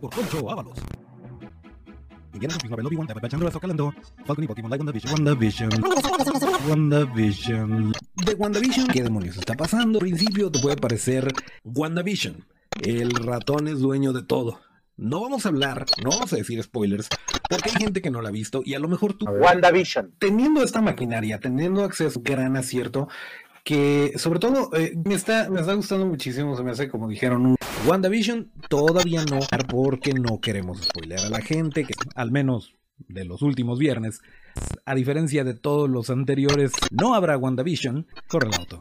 [0.00, 0.78] por Concho Ábalos.
[2.32, 5.70] Indiana Jones, Marvel, Obi-Wan, David Bachan, Calando, Falcon y Pokémon, Like WandaVision, WandaVision,
[6.68, 7.92] WandaVision.
[8.24, 9.98] De WandaVision, ¿qué demonios está pasando?
[9.98, 11.32] Al principio te puede parecer
[11.64, 12.46] WandaVision.
[12.82, 14.60] El ratón es dueño de todo.
[14.96, 17.08] No vamos a hablar, no vamos a decir spoilers,
[17.48, 19.26] porque hay gente que no la ha visto y a lo mejor tú...
[19.26, 20.14] WandaVision.
[20.18, 23.08] Teniendo esta maquinaria, teniendo acceso, gran acierto,
[23.64, 27.46] que sobre todo eh, me, está, me está gustando muchísimo, se me hace como dijeron,
[27.46, 32.74] un WandaVision todavía no, porque no queremos spoiler a la gente, que al menos
[33.08, 34.20] de los últimos viernes,
[34.84, 38.78] a diferencia de todos los anteriores, no habrá WandaVision, corre el auto.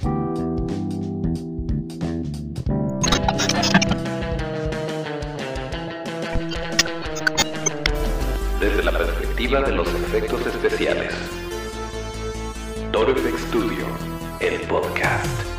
[8.60, 11.14] Desde la perspectiva de los efectos especiales.
[12.92, 13.86] Toro FX Studio,
[14.42, 15.59] el podcast.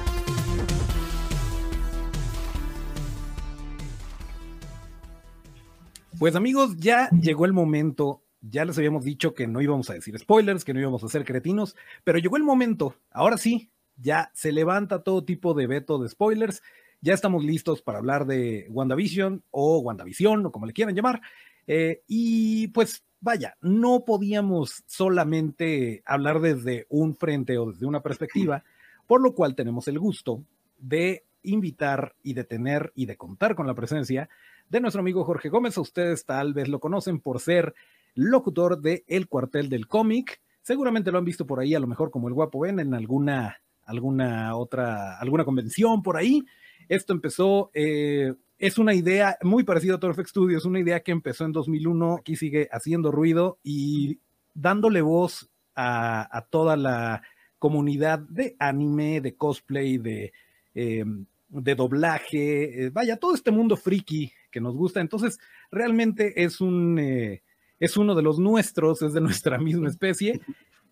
[6.20, 8.22] Pues amigos, ya llegó el momento.
[8.42, 11.24] Ya les habíamos dicho que no íbamos a decir spoilers, que no íbamos a ser
[11.24, 12.94] cretinos, pero llegó el momento.
[13.10, 16.62] Ahora sí, ya se levanta todo tipo de veto de spoilers.
[17.00, 21.22] Ya estamos listos para hablar de WandaVision o WandaVision o como le quieran llamar.
[21.66, 28.62] Eh, y pues vaya, no podíamos solamente hablar desde un frente o desde una perspectiva,
[29.06, 30.44] por lo cual tenemos el gusto
[30.76, 34.28] de invitar y de tener y de contar con la presencia
[34.70, 35.76] de nuestro amigo Jorge Gómez.
[35.76, 37.74] Ustedes tal vez lo conocen por ser
[38.14, 40.40] locutor de El Cuartel del Cómic.
[40.62, 43.60] Seguramente lo han visto por ahí, a lo mejor como el guapo ven en alguna,
[43.84, 46.44] alguna otra, alguna convención por ahí.
[46.88, 51.44] Esto empezó, eh, es una idea muy parecida a Torfex Studios, una idea que empezó
[51.44, 54.18] en 2001, aquí sigue haciendo ruido y
[54.54, 57.22] dándole voz a, a toda la
[57.58, 60.32] comunidad de anime, de cosplay, de,
[60.74, 61.04] eh,
[61.48, 65.00] de doblaje, eh, vaya, todo este mundo friki que nos gusta.
[65.00, 65.38] Entonces,
[65.70, 67.42] realmente es un, eh,
[67.78, 70.40] es uno de los nuestros, es de nuestra misma especie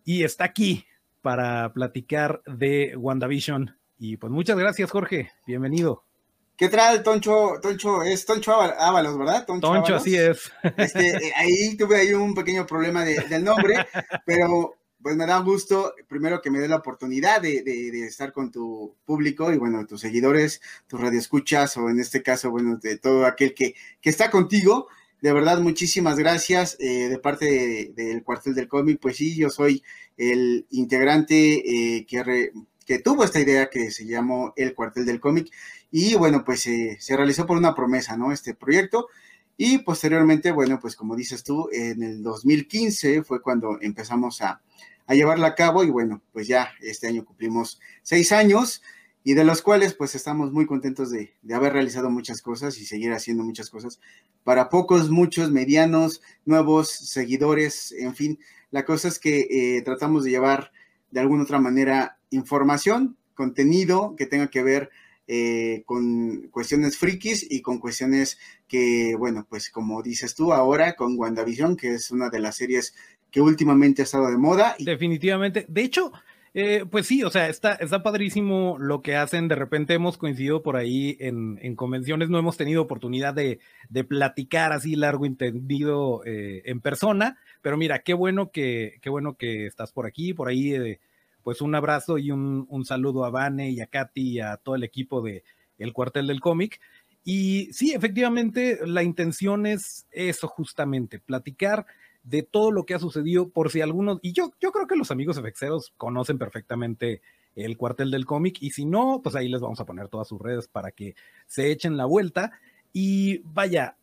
[0.04, 0.86] y está aquí
[1.20, 3.76] para platicar de WandaVision.
[3.98, 5.30] Y pues muchas gracias, Jorge.
[5.46, 6.04] Bienvenido.
[6.56, 7.60] ¿Qué tal, Toncho?
[7.62, 9.46] Toncho, es Toncho Ábalos, ¿verdad?
[9.46, 10.50] Toncho, Toncho así es.
[10.76, 13.74] Este, ahí tuve ahí un pequeño problema de, del nombre,
[14.26, 17.62] pero pues me da gusto, primero que me dé la oportunidad de,
[18.06, 22.76] estar con tu público y bueno, tus seguidores, tus radioescuchas o en este caso, bueno,
[22.76, 24.88] de todo aquel que, que está contigo.
[25.20, 28.98] De verdad, muchísimas gracias eh, de parte del cuartel del cómic.
[29.00, 29.82] Pues sí, yo soy
[30.16, 32.52] el integrante eh, que, re,
[32.86, 35.50] que tuvo esta idea que se llamó el cuartel del cómic
[35.90, 38.32] y bueno, pues eh, se realizó por una promesa, ¿no?
[38.32, 39.08] Este proyecto.
[39.60, 44.62] Y posteriormente, bueno, pues como dices tú, en el 2015 fue cuando empezamos a,
[45.08, 48.82] llevarla a cabo y bueno, pues ya este año cumplimos seis años
[49.24, 52.86] y de los cuales pues estamos muy contentos de, de, haber realizado muchas cosas y
[52.86, 54.00] seguir haciendo muchas cosas
[54.44, 58.38] para pocos, muchos, medianos, nuevos seguidores, en fin,
[58.70, 60.70] la cosa es que eh, tratamos de llevar
[61.10, 64.90] de alguna otra manera información, contenido que tenga que ver
[65.28, 71.18] eh, con cuestiones frikis y con cuestiones que, bueno, pues como dices tú ahora con
[71.18, 72.94] WandaVision, que es una de las series
[73.30, 74.74] que últimamente ha estado de moda.
[74.78, 74.86] Y...
[74.86, 75.66] Definitivamente.
[75.68, 76.12] De hecho,
[76.54, 79.48] eh, pues sí, o sea, está, está padrísimo lo que hacen.
[79.48, 84.04] De repente hemos coincidido por ahí en, en convenciones, no hemos tenido oportunidad de, de
[84.04, 89.66] platicar así largo entendido eh, en persona, pero mira, qué bueno que, qué bueno que
[89.66, 90.74] estás por aquí, por ahí.
[90.74, 91.00] Eh,
[91.48, 94.84] pues un abrazo y un, saludo a Vane y a Katy y a todo el
[94.84, 95.44] equipo de
[95.78, 96.78] El Cuartel del Cómic.
[97.24, 101.86] Y sí, efectivamente, la intención es eso justamente, platicar
[102.22, 105.10] de todo lo que ha sucedido, por si algunos, y yo, yo creo que los
[105.10, 107.22] amigos efexeros conocen perfectamente
[107.56, 110.38] el cuartel del cómic, y si no, pues ahí les vamos a poner todas sus
[110.38, 111.14] redes para que
[111.46, 112.52] se echen la vuelta.
[112.92, 113.96] Y vaya,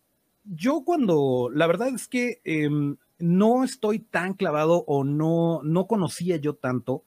[0.46, 2.72] yo cuando, la verdad es que eh,
[3.20, 7.04] no estoy tan clavado o no, no conocía yo tanto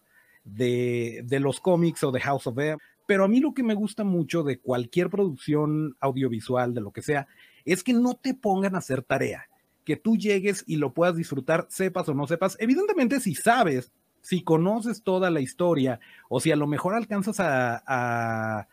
[0.55, 4.05] de, los cómics o de House of M, pero a mí lo que me gusta
[4.05, 7.27] mucho de cualquier producción audiovisual, de lo que sea,
[7.65, 9.49] es que no te pongan a hacer tarea.
[9.85, 12.57] Que tú llegues y lo puedas disfrutar, sepas o no sepas.
[12.61, 17.83] Evidentemente, si sabes, si conoces toda la historia, o si a lo mejor alcanzas a,
[17.87, 18.69] a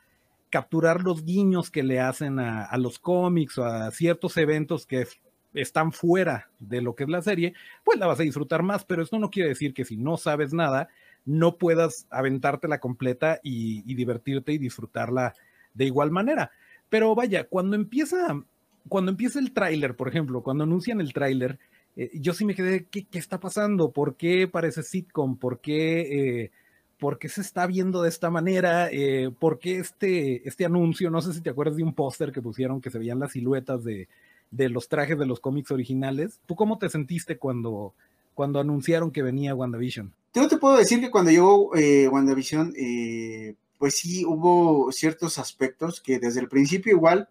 [0.49, 5.07] capturar los guiños que le hacen a, a, los cómics o a ciertos eventos que
[5.53, 7.53] están fuera de lo que es la serie,
[7.83, 10.53] pues la vas a disfrutar más, pero esto no quiere decir que si no sabes
[10.53, 10.89] nada,
[11.25, 15.33] no puedas aventártela completa y, divertirte y disfrutarla
[15.73, 16.51] de igual manera.
[16.89, 18.43] Pero vaya, cuando empieza
[18.87, 21.57] cuando empieza el tráiler, por ejemplo, cuando anuncian el tráiler,
[21.95, 23.91] eh, yo sí me quedé, ¿qué, ¿qué, está pasando?
[23.91, 25.37] ¿Por qué parece sitcom?
[25.37, 26.01] ¿Por qué,
[26.43, 26.51] eh,
[26.99, 28.89] ¿por qué se está viendo de esta manera?
[28.91, 31.09] Eh, ¿Por qué este, este anuncio?
[31.09, 33.83] No sé si te acuerdas de un póster que pusieron que se veían las siluetas
[33.83, 34.07] de,
[34.51, 36.39] de los trajes de los cómics originales.
[36.45, 37.95] ¿Tú cómo te sentiste cuando,
[38.35, 40.13] cuando anunciaron que venía WandaVision?
[40.35, 46.01] Yo te puedo decir que cuando llegó eh, WandaVision, eh, pues sí hubo ciertos aspectos
[46.01, 47.29] que desde el principio igual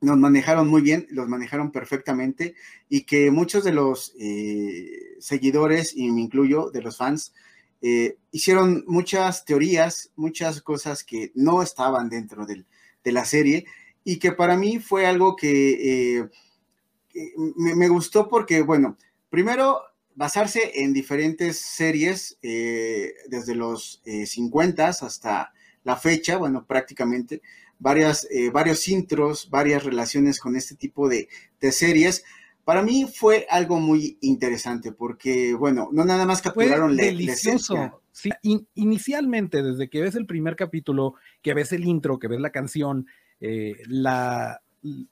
[0.00, 2.54] nos manejaron muy bien, los manejaron perfectamente
[2.88, 7.34] y que muchos de los eh, seguidores, y me incluyo, de los fans,
[8.30, 12.66] hicieron muchas teorías, muchas cosas que no estaban dentro del,
[13.02, 13.64] de la serie
[14.04, 16.28] y que para mí fue algo que
[17.56, 18.98] me, gustó porque, bueno,
[19.30, 19.80] primero
[20.20, 25.52] basarse en diferentes series desde los 50 hasta
[25.84, 27.40] la fecha, bueno, prácticamente,
[27.78, 31.28] varias, eh, varios intros, varias relaciones con este tipo de,
[31.60, 32.24] de, series.
[32.64, 38.02] Para mí fue algo muy interesante porque, bueno, no nada más capturaron fue delicioso.
[38.12, 42.40] sí, in, inicialmente, desde que ves el primer capítulo, que ves el intro, que ves
[42.40, 43.06] la canción,
[43.40, 44.60] eh, la,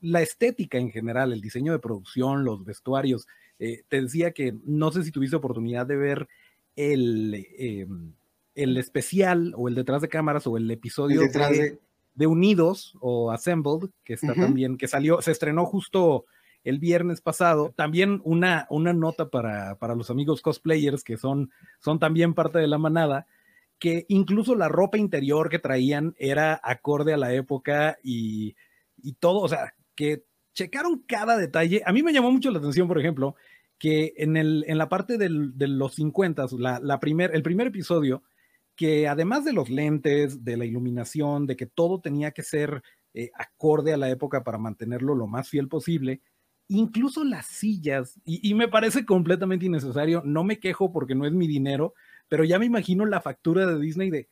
[0.03, 3.27] la, estética en general, el diseño de producción, los vestuarios,
[3.59, 6.29] eh, te decía que no sé si tuviste oportunidad de ver
[6.77, 7.87] el, eh,
[8.55, 11.79] el especial o el detrás de cámaras o el episodio el de, de,
[12.15, 14.41] de, Unidos o Assembled, que está uh -huh.
[14.43, 16.27] también, que salió, se estrenó justo
[16.65, 17.73] el viernes pasado.
[17.77, 21.51] También una, una nota para, para los amigos cosplayers que son,
[21.81, 23.27] son también parte de la manada,
[23.79, 28.57] que incluso la ropa interior que traían era acorde a la época y,
[29.03, 30.25] y todo, o sea, que
[30.59, 31.83] checaron cada detalle.
[31.87, 33.37] A mí me llamó mucho la atención, por ejemplo,
[33.79, 38.25] que en, el, en la parte de los 50, la, la primer, el primer episodio,
[38.75, 42.83] que además de los lentes, de la iluminación, de que todo tenía que ser
[43.15, 46.23] eh, acorde a la época para mantenerlo lo más fiel posible,
[46.67, 51.47] incluso las sillas, y, me parece completamente innecesario, no me quejo porque no es mi
[51.47, 51.95] dinero,
[52.29, 54.29] pero ya me imagino la factura de Disney de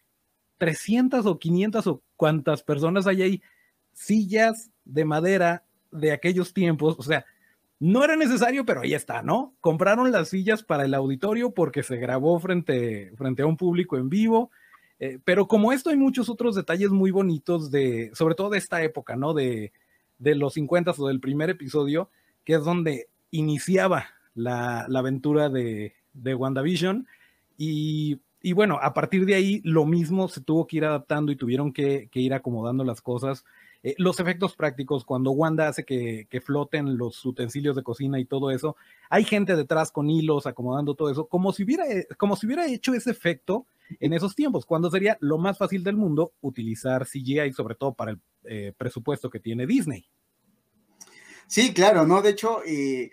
[0.58, 3.42] 300 o 500 o cuántas personas hay ahí,
[3.92, 7.24] sillas de madera de aquellos tiempos, o sea,
[7.78, 9.54] no era necesario, pero ahí está, ¿no?
[9.60, 14.08] Compraron las sillas para el auditorio porque se grabó frente, frente a un público en
[14.08, 14.50] vivo.
[14.98, 18.82] Eh, pero como esto hay muchos otros detalles muy bonitos de, sobre todo de esta
[18.82, 19.34] época, ¿no?
[19.34, 19.72] De,
[20.18, 22.10] de los 50 o del primer episodio,
[22.44, 27.06] que es donde iniciaba la, la aventura de, de WandaVision.
[27.58, 31.36] Y, y, bueno, a partir de ahí lo mismo se tuvo que ir adaptando y
[31.36, 33.44] tuvieron que, que ir acomodando las cosas.
[33.82, 38.50] Eh, los efectos prácticos, cuando Wanda hace que, floten los utensilios de cocina y todo
[38.50, 38.76] eso,
[39.10, 41.84] hay gente detrás con hilos acomodando todo eso, como si hubiera,
[42.18, 43.66] como si hubiera hecho ese efecto
[44.00, 48.12] en esos tiempos, cuando sería lo más fácil del mundo utilizar CGI, sobre todo para
[48.12, 50.06] el eh, presupuesto que tiene Disney.
[51.46, 52.22] Sí, claro, ¿no?
[52.22, 53.10] De hecho, eh,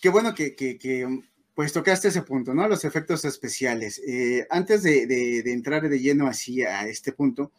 [0.00, 1.20] qué bueno que, que, que,
[1.54, 2.68] pues tocaste ese punto, ¿no?
[2.68, 4.00] Los efectos especiales.
[4.06, 7.52] Eh, antes de, de, de, entrar de lleno así a este punto,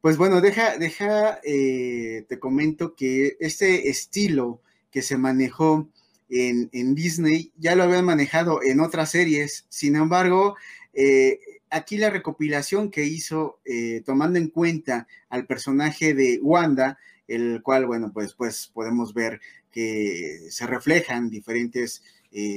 [0.00, 5.88] pues bueno, deja, deja, eh, te comento que este estilo que se manejó
[6.30, 10.56] en, en, Disney ya lo habían manejado en otras series, sin embargo,
[10.94, 11.38] eh,
[11.68, 16.98] aquí la recopilación que hizo, eh, tomando en cuenta al personaje de Wanda,
[17.28, 22.02] el cual, bueno, pues, pues podemos ver que se reflejan diferentes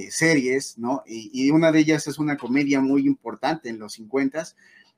[0.09, 1.01] series, ¿no?
[1.07, 4.53] Y, y, una de ellas es una comedia muy importante en los 50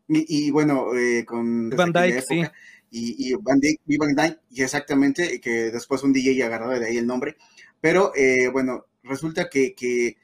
[0.07, 2.43] y, y bueno, eh, con Van Dyke, sí.
[2.91, 6.85] Y, y, Van Dyke, y Van Dyke, y exactamente, que después un DJ agarró de
[6.85, 7.35] ahí el nombre.
[7.81, 10.17] Pero eh, bueno, resulta que, que,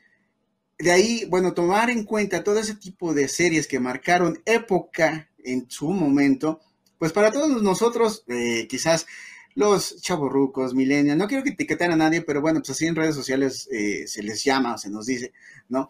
[0.80, 5.70] de ahí, bueno, tomar en cuenta todo ese tipo de series que marcaron época en
[5.70, 6.62] su momento,
[6.98, 9.08] pues para todos nosotros, eh, quizás
[9.56, 13.16] los chavorrucos, millennials, no quiero que etiquetar a nadie, pero bueno, pues así en redes
[13.16, 15.34] sociales eh, se les llama o se nos dice,
[15.70, 15.90] ¿no?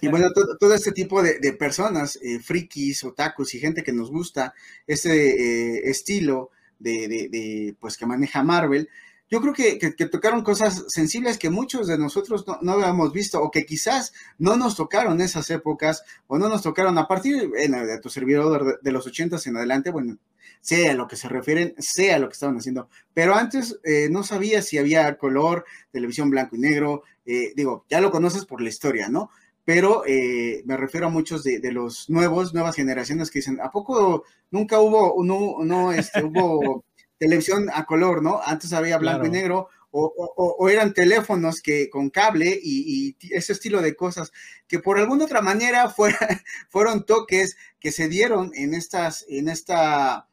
[0.00, 3.92] Y bueno, todo, todo este tipo de, de personas, eh, frikis, otakus y gente que
[3.92, 4.54] nos gusta
[4.86, 8.88] ese eh, estilo de, de, de, pues que maneja Marvel,
[9.30, 13.40] yo creo que, que, tocaron cosas sensibles que muchos de nosotros no, no, habíamos visto
[13.40, 18.00] o que quizás no nos tocaron esas épocas o no nos tocaron a partir de
[18.00, 20.18] tu servidor de, los ochentas en adelante, bueno,
[20.60, 22.88] sea lo que se refieren, sea lo que estaban haciendo.
[23.14, 28.00] Pero antes eh, no sabía si había color, televisión blanco y negro, eh, digo, ya
[28.00, 29.30] lo conoces por la historia, ¿no?
[29.64, 33.70] Pero eh, me refiero a muchos de, de, los nuevos, nuevas generaciones que dicen, ¿a
[33.70, 36.84] poco nunca hubo, no, no, este, hubo
[37.20, 38.40] televisión a color, ¿no?
[38.42, 39.36] Antes había blanco claro.
[39.36, 43.94] y negro, o, o, o, eran teléfonos que con cable y, y, ese estilo de
[43.94, 44.32] cosas
[44.66, 46.16] que por alguna otra manera fuera,
[46.70, 50.28] fueron toques que se dieron en estas, en esta,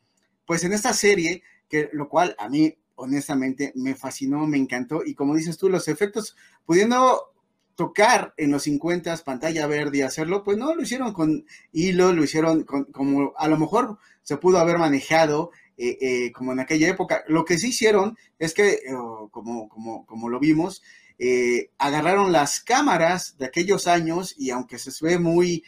[0.46, 5.14] pues en esta serie, que lo cual a mí honestamente me fascinó, me encantó y
[5.14, 7.34] como dices tú, los efectos, pudiendo
[7.76, 12.24] tocar en los 50 pantalla verde y hacerlo, pues no, lo hicieron con hilo, lo
[12.24, 16.90] hicieron con, como a lo mejor se pudo haber manejado eh, eh, como en aquella
[16.90, 17.24] época.
[17.28, 20.82] Lo que sí hicieron es que, oh, como, como, como lo vimos,
[21.20, 25.64] eh, agarraron las cámaras de aquellos años y aunque se ve muy,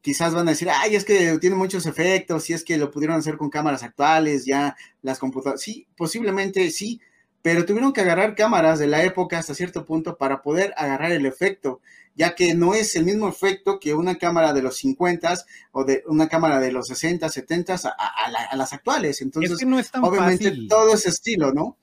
[0.00, 3.16] quizás van a decir, ay, es que tiene muchos efectos, y es que lo pudieron
[3.16, 7.00] hacer con cámaras actuales, ya las computadoras, sí, posiblemente sí,
[7.42, 11.26] pero tuvieron que agarrar cámaras de la época hasta cierto punto para poder agarrar el
[11.26, 11.80] efecto,
[12.18, 15.34] ya que no es el mismo efecto que una cámara de los 50
[15.70, 19.22] o de una cámara de los 60, 70 a, las actuales.
[19.22, 21.78] Entonces, no es tan obviamente todo ese estilo, ¿no?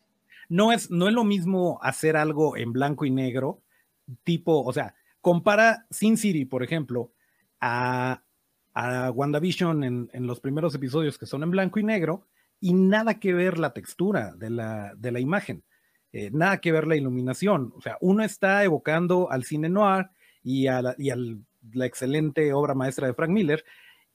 [0.49, 3.61] No es, no es lo mismo hacer algo en blanco y negro,
[4.25, 7.13] tipo, o sea, compara Sin City, por ejemplo,
[7.61, 8.21] a,
[8.73, 12.27] a WandaVision en, en los primeros episodios que son en blanco y negro,
[12.59, 15.63] y nada que ver la textura de la, de la imagen,
[16.11, 17.71] eh, nada que ver la iluminación.
[17.77, 20.09] O sea, uno está evocando al cine noir
[20.45, 20.95] y a la,
[21.83, 23.65] excelente obra maestra de Frank Miller,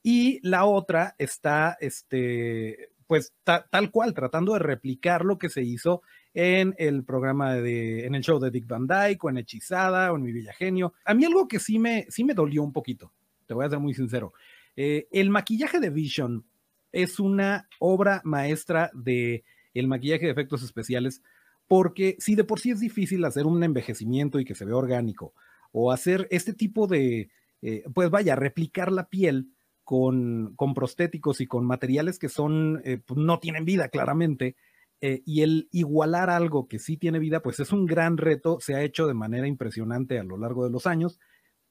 [0.01, 6.01] y la otra está, este, pues tal cual, tratando de replicar lo que se hizo
[6.33, 10.15] en el programa de, en el show de Dick Van Dyke, o en Hechizada, o
[10.15, 10.93] en Mi Villa Genio.
[11.03, 13.11] A mí algo que sí me, sí me dolió un poquito,
[13.45, 14.33] te voy a ser muy sincero.
[14.77, 16.45] Eh, el maquillaje de Vision
[16.93, 21.21] es una obra maestra de el maquillaje de efectos especiales,
[21.67, 25.33] porque si de por sí es difícil hacer un envejecimiento y que se vea orgánico,
[25.71, 27.29] o hacer este tipo de,
[27.61, 29.49] eh, pues vaya, replicar la piel
[29.83, 34.55] con, con, prostéticos y con materiales que son, eh, pues no tienen vida claramente,
[35.01, 38.75] eh, y el igualar algo que sí tiene vida, pues es un gran reto, se
[38.75, 41.19] ha hecho de manera impresionante a lo largo de los años,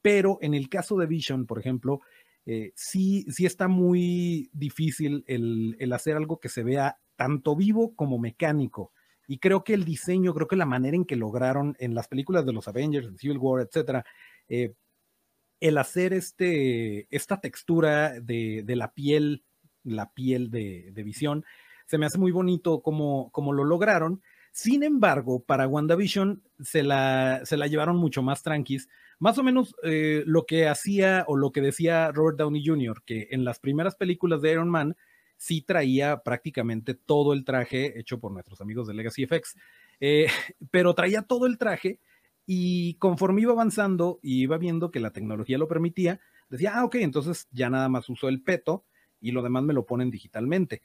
[0.03, 2.01] pero en el caso de Vision, por ejemplo,
[2.75, 8.93] sí, sí está muy difícil el, hacer algo que se vea tanto vivo como mecánico.
[9.31, 12.45] Y creo que el diseño, creo que la manera en que lograron en las películas
[12.45, 14.05] de los Avengers, en Civil War, etcétera,
[14.49, 14.75] eh,
[15.61, 19.45] el hacer este, esta textura de, la piel,
[19.85, 21.45] la piel de, visión,
[21.87, 24.21] se me hace muy bonito como, como lo lograron.
[24.51, 28.89] Sin embargo, para WandaVision se la, se la llevaron mucho más tranquis,
[29.21, 33.29] más o menos eh, lo que hacía o lo que decía Robert Downey Jr., que
[33.31, 34.97] en las primeras películas de Iron Man
[35.41, 39.57] sí traía prácticamente todo el traje hecho por nuestros amigos de Legacy FX,
[39.99, 40.27] eh,
[40.71, 41.99] pero traía todo el traje
[42.45, 46.21] y conforme iba avanzando y iba viendo que la tecnología lo permitía,
[46.51, 48.85] decía, ah, ok, entonces ya nada más uso el peto
[49.19, 50.83] y lo demás me lo ponen digitalmente.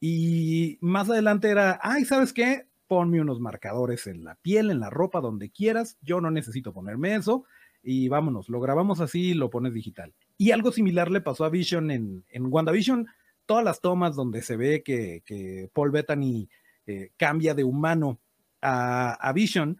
[0.00, 2.68] Y más adelante era, ay, ¿sabes qué?
[2.86, 5.98] Ponme unos marcadores en la piel, en la ropa, donde quieras.
[6.00, 7.44] Yo no necesito ponerme eso
[7.82, 10.14] y vámonos, lo grabamos así y lo pones digital.
[10.38, 13.06] Y algo similar le pasó a Vision en, en WandaVision,
[13.50, 16.48] todas las tomas donde se ve que, Paul Bettany
[16.86, 18.20] eh, cambia de humano
[18.62, 19.76] a, Vision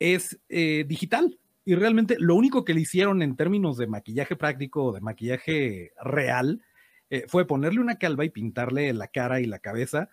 [0.00, 1.38] es eh, digital.
[1.64, 6.62] Y realmente lo único que le hicieron en términos de maquillaje práctico, de maquillaje real,
[7.10, 10.10] eh, fue ponerle una calva y pintarle la cara y la cabeza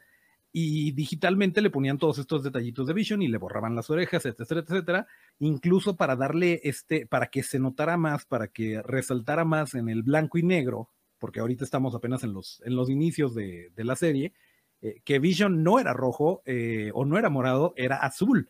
[0.52, 4.62] y digitalmente le ponían todos estos detallitos de Vision y le borraban las orejas, etcétera,
[4.62, 5.08] etcétera,
[5.40, 10.04] incluso para darle este, para que se notara más, para que resaltara más en el
[10.04, 14.34] blanco y negro, porque ahorita estamos apenas en los, en los inicios de, la serie,
[14.82, 18.50] eh, que Vision no era rojo eh, o no era morado, era azul.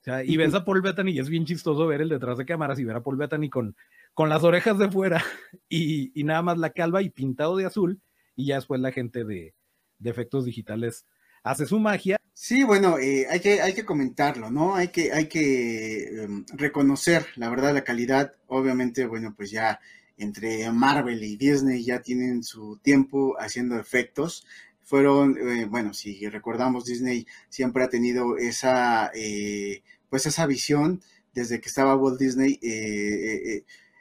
[0.00, 2.46] O sea, y ves a Paul Bettany y es bien chistoso ver el detrás de
[2.46, 3.76] cámaras y ver a Paul Bettany con,
[4.14, 5.22] con las orejas de fuera
[5.68, 8.00] y, y nada más la calva y pintado de azul
[8.34, 9.54] y ya después la gente de,
[9.98, 11.06] de efectos digitales
[11.42, 12.16] hace su magia.
[12.32, 14.74] Sí, bueno, eh, hay, que, hay que comentarlo, ¿no?
[14.74, 18.32] Hay que, hay que em, reconocer, la verdad, la calidad.
[18.46, 19.80] Obviamente, bueno, pues ya
[20.20, 24.46] entre Marvel y Disney ya tienen su tiempo haciendo efectos.
[24.82, 31.02] Fueron, eh, bueno, si recordamos, Disney siempre ha tenido esa, eh, pues esa visión
[31.34, 32.58] desde que estaba Walt Disney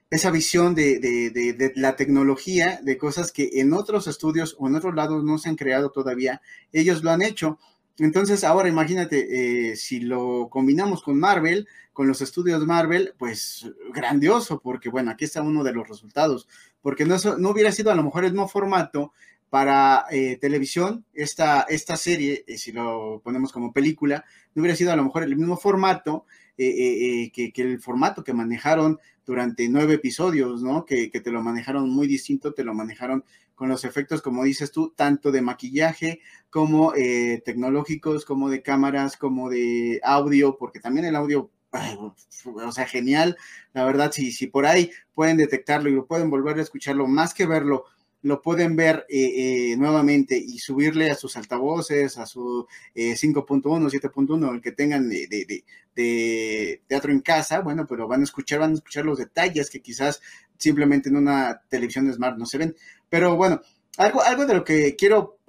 [0.10, 5.24] esa visión de, la tecnología, de cosas que en otros estudios o en otros lados
[5.24, 7.60] no se han creado todavía, ellos lo han hecho.
[8.00, 14.62] Entonces, ahora imagínate, eh, si lo combinamos con Marvel, con los estudios Marvel, pues grandioso,
[14.62, 16.48] porque bueno, aquí está uno de los resultados,
[16.82, 19.12] porque no, no hubiera sido a lo mejor el mismo formato
[19.50, 24.96] para eh, televisión, esta, esta serie, si lo ponemos como película, no hubiera sido a
[24.96, 26.26] lo mejor el mismo formato
[26.60, 30.86] que, que, el formato que manejaron durante nueve episodios, ¿no?
[30.86, 33.24] Que, te lo manejaron muy distinto, te lo manejaron
[33.56, 39.16] con los efectos, como dices tú, tanto de maquillaje como eh, tecnológicos, como de cámaras,
[39.16, 43.38] como de audio, porque también el audio, o sea, genial.
[43.74, 47.34] La verdad, si, si por ahí pueden detectarlo y lo pueden volver a escucharlo, más
[47.34, 47.86] que verlo
[48.22, 54.54] lo pueden ver eh, eh, nuevamente y subirle a sus altavoces, a su 5.1, 7.1,
[54.54, 58.76] el que tengan de, de, teatro en casa, bueno, pero van a escuchar, van a
[58.76, 60.22] escuchar los detalles que quizás
[60.58, 62.76] simplemente en una televisión smart no se ven.
[63.10, 63.62] Pero bueno,
[63.98, 65.40] algo, algo de lo que quiero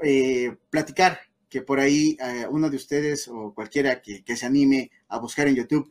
[0.70, 2.16] platicar, que por ahí
[2.50, 5.90] uno de ustedes o cualquiera que, que se anime a buscar en YouTube,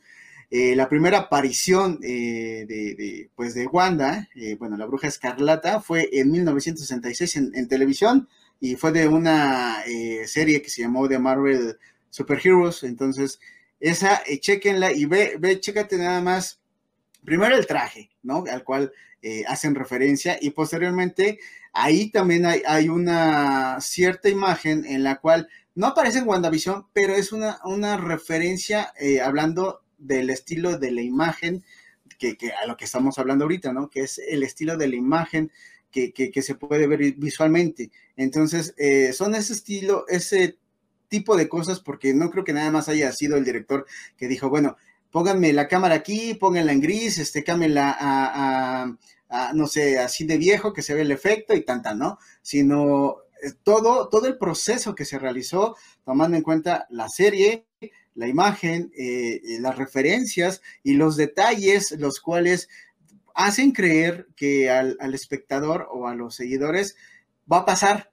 [0.51, 6.09] eh, la primera aparición eh, de, pues de Wanda, eh, bueno, la bruja escarlata, fue
[6.11, 8.27] en 1966 en, televisión
[8.59, 9.83] y fue de una
[10.25, 11.77] serie que se llamó The Marvel
[12.09, 12.83] Superheroes.
[12.83, 13.39] Entonces,
[13.79, 16.59] esa, chequenla y ve, ve, chécate nada más,
[17.23, 18.43] primero el traje, ¿no?
[18.51, 18.91] Al cual
[19.47, 21.39] hacen referencia y posteriormente
[21.73, 27.31] ahí también hay, una cierta imagen en la cual no aparece en WandaVision, pero es
[27.31, 31.63] una, una referencia hablando del estilo de la imagen,
[32.17, 33.89] que, a lo que estamos hablando ahorita, ¿no?
[33.89, 35.51] Que es el estilo de la imagen
[35.91, 37.91] que, se puede ver visualmente.
[38.15, 40.57] Entonces, eh, son ese estilo, ese
[41.07, 43.85] tipo de cosas, porque no creo que nada más haya sido el director
[44.17, 44.77] que dijo, bueno,
[45.11, 48.95] pónganme la cámara aquí, pónganla en gris, este, cámbienla a,
[49.29, 52.19] a, no sé, así de viejo, que se ve el efecto y tanta, ¿no?
[52.41, 57.65] Sino eh, todo, todo el proceso que se realizó, tomando en cuenta la serie,
[58.19, 62.67] la imagen, eh, eh, las referencias y los detalles, los cuales
[63.33, 66.97] hacen creer que al, espectador o a los seguidores
[67.49, 68.11] va a pasar,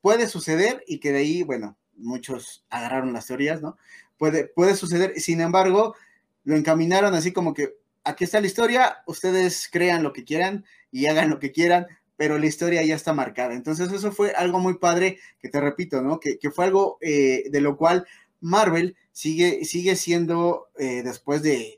[0.00, 3.76] puede suceder y que de ahí, bueno, muchos agarraron las teorías, ¿no?
[4.16, 5.96] Puede, puede suceder, sin embargo,
[6.44, 7.74] lo encaminaron así como que
[8.04, 12.38] aquí está la historia, ustedes crean lo que quieran y hagan lo que quieran, pero
[12.38, 13.54] la historia ya está marcada.
[13.54, 16.20] Entonces eso fue algo muy padre, que te repito, ¿no?
[16.20, 18.06] Que, fue algo eh, de lo cual
[18.40, 21.76] Marvel sigue, sigue siendo, eh, después de,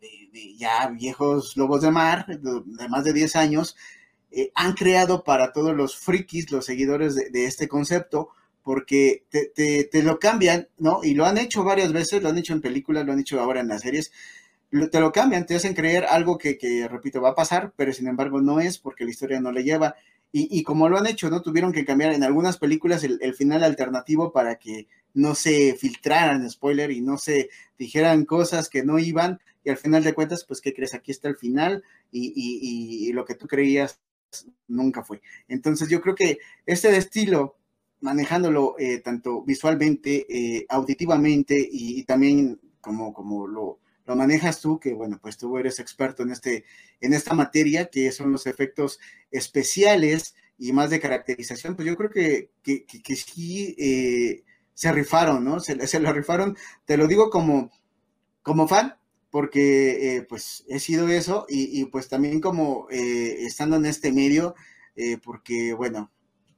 [0.59, 3.77] ya viejos lobos de mar, de, más de 10 años,
[4.31, 8.31] eh, han creado para todos los frikis, los seguidores de, este concepto,
[8.63, 11.01] porque te, lo cambian, ¿no?
[11.03, 13.61] Y lo han hecho varias veces, lo han hecho en películas, lo han hecho ahora
[13.61, 14.13] en las series,
[14.71, 18.41] te lo cambian, te hacen creer algo que, repito, va a pasar, pero sin embargo
[18.41, 19.97] no es porque la historia no le lleva.
[20.33, 21.43] Y, como lo han hecho, ¿no?
[21.43, 26.91] Tuvieron que cambiar en algunas películas el final alternativo para que no se filtraran spoiler
[26.91, 30.73] y no se dijeran cosas que no iban y al final de cuentas, pues, ¿qué
[30.73, 30.95] crees?
[30.95, 34.01] Aquí está el final y, lo que tú creías
[34.69, 35.21] nunca fue.
[35.49, 37.57] Entonces yo creo que este estilo,
[38.01, 44.95] manejándolo eh, tanto visualmente, eh, auditivamente y, también como, como lo, lo, manejas tú, que
[44.95, 46.65] bueno, pues tú eres experto en, este,
[47.01, 48.99] en esta materia, que son los efectos
[49.31, 54.45] especiales y más de caracterización, pues yo creo que, que, que, sí eh,
[54.81, 55.61] se rifaron, ¿no?
[55.61, 57.71] Se, se lo rifaron, te lo digo como,
[58.41, 58.97] como fan,
[59.29, 64.55] porque eh, pues he sido eso y, pues también como eh, estando en este medio,
[64.97, 66.11] eh, porque bueno,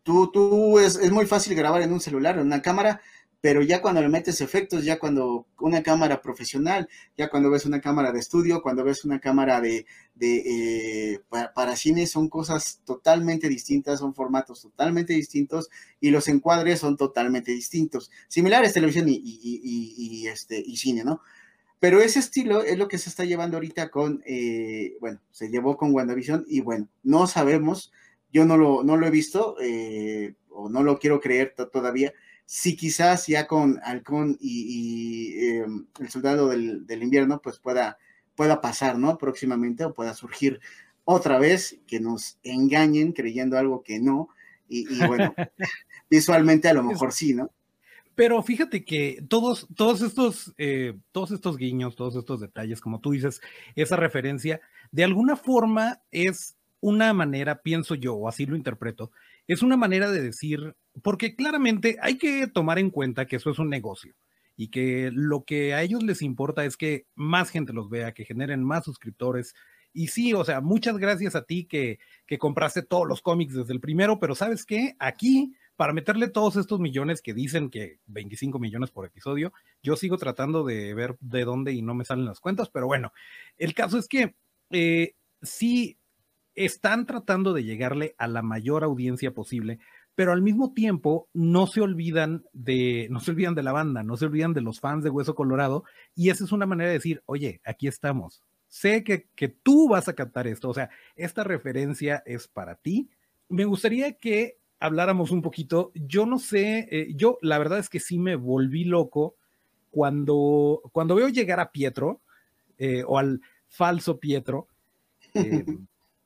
[0.05, 3.01] tú, tú es, es, muy fácil grabar en un celular, en una cámara,
[3.43, 7.81] pero ya cuando le metes efectos, ya cuando una cámara profesional, ya cuando ves una
[7.81, 13.49] cámara de estudio, cuando ves una cámara de, de eh, para, cine, son cosas totalmente
[13.49, 20.29] distintas, son formatos totalmente distintos y los encuadres son totalmente distintos, similares televisión y, y,
[20.29, 21.21] este, y cine, ¿no?
[21.81, 25.77] Pero ese estilo es lo que se está llevando ahorita con, eh, bueno, se llevó
[25.77, 27.91] con WandaVision y bueno, no sabemos,
[28.33, 32.13] yo no lo, no lo he visto eh, o no lo quiero creer todavía,
[32.47, 37.99] si quizás ya con Halcón y, em, el soldado del, invierno, pues pueda,
[38.35, 39.19] pueda pasar, ¿no?
[39.19, 40.61] Próximamente o pueda surgir
[41.05, 44.29] otra vez que nos engañen creyendo algo que no.
[44.69, 45.35] Y, bueno,
[46.11, 47.51] visualmente a lo mejor sí, ¿no?
[48.15, 53.13] Pero fíjate que todos, todos estos, eh, todos estos guiños, todos estos detalles, como tú
[53.13, 53.41] dices,
[53.75, 59.13] esa referencia, de alguna forma es una manera, pienso yo, o así lo interpreto,
[59.47, 63.59] es una manera de decir, porque claramente hay que tomar en cuenta que eso es
[63.59, 64.15] un negocio
[64.57, 68.25] y que lo que a ellos les importa es que más gente los vea, que
[68.25, 69.55] generen más suscriptores.
[69.95, 73.73] Y sí, o sea, muchas gracias a ti que, que compraste todos los cómics desde
[73.73, 78.59] el primero, pero sabes qué, aquí, para meterle todos estos millones que dicen que 25
[78.59, 79.53] millones por episodio,
[79.83, 83.13] yo sigo tratando de ver de dónde y no me salen las cuentas, pero bueno,
[83.59, 84.35] el caso es que
[84.71, 85.99] eh, sí
[86.55, 89.79] están tratando de llegarle a la mayor audiencia posible,
[90.15, 94.17] pero al mismo tiempo no se olvidan de, no se olvidan de la banda, no
[94.17, 97.23] se olvidan de los fans de Hueso Colorado, y esa es una manera de decir,
[97.27, 98.43] oye, aquí estamos.
[98.69, 103.11] Sé que, que tú vas a captar esto, o sea, esta referencia es para ti.
[103.49, 105.93] Me gustaría que habláramos un poquito.
[105.95, 109.37] Yo no sé, eh, yo la verdad es que sí me volví loco
[109.91, 112.21] cuando, cuando veo llegar a Pietro
[112.79, 114.69] eh, o al falso Pietro.
[115.35, 115.65] Eh,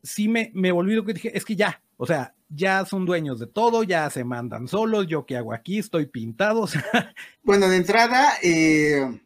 [0.03, 3.39] sí me, me volví lo que dije, es que ya, O sea, ya son dueños
[3.39, 6.67] de todo, ya se mandan solos, yo qué hago aquí, estoy pintado.
[7.43, 9.21] bueno, de entrada, eh,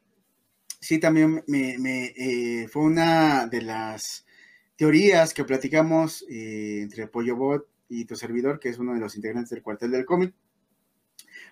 [0.80, 4.24] sí, también me, eh, fue una de las
[4.76, 9.16] teorías que platicamos eh, entre Pollo Bot y tu servidor, que es uno de los
[9.16, 10.32] integrantes del cuartel del cómic,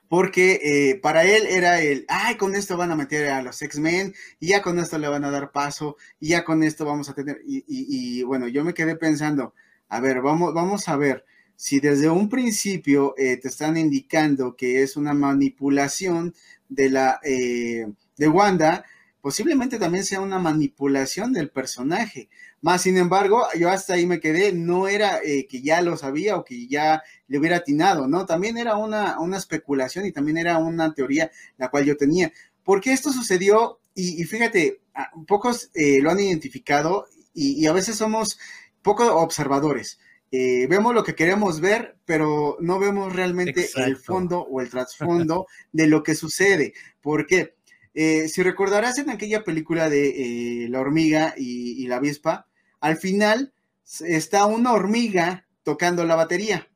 [0.09, 4.15] porque eh, para él era el, ay, con esto van a meter a los X-Men,
[4.41, 7.15] y ya con esto le van a dar paso, y ya con esto vamos a
[7.15, 9.55] tener, y, bueno, yo me quedé pensando,
[9.89, 11.25] a ver, vamos, vamos a ver,
[11.59, 16.33] si desde un principio eh, te están indicando que es una manipulación
[16.69, 18.85] de la, eh, de Wanda,
[19.21, 22.29] posiblemente también sea una manipulación del personaje.
[22.61, 26.37] Más sin embargo, yo hasta ahí me quedé, no era eh, que ya lo sabía
[26.37, 28.25] o que ya le hubiera atinado, ¿no?
[28.25, 32.33] También era una, una especulación y también era una teoría la cual yo tenía.
[32.63, 34.81] Porque esto sucedió, y, fíjate,
[35.27, 38.39] pocos lo han identificado y, a veces somos
[38.83, 39.99] poco observadores.
[40.31, 45.47] Eh, vemos lo que queremos ver, pero no vemos realmente el fondo o el trasfondo
[45.73, 46.75] de lo que sucede.
[47.01, 47.57] ¿Por qué?
[47.95, 52.47] si recordarás en aquella película de La hormiga y, y la avispa,
[52.79, 53.53] al final
[54.01, 56.69] está una hormiga tocando la batería.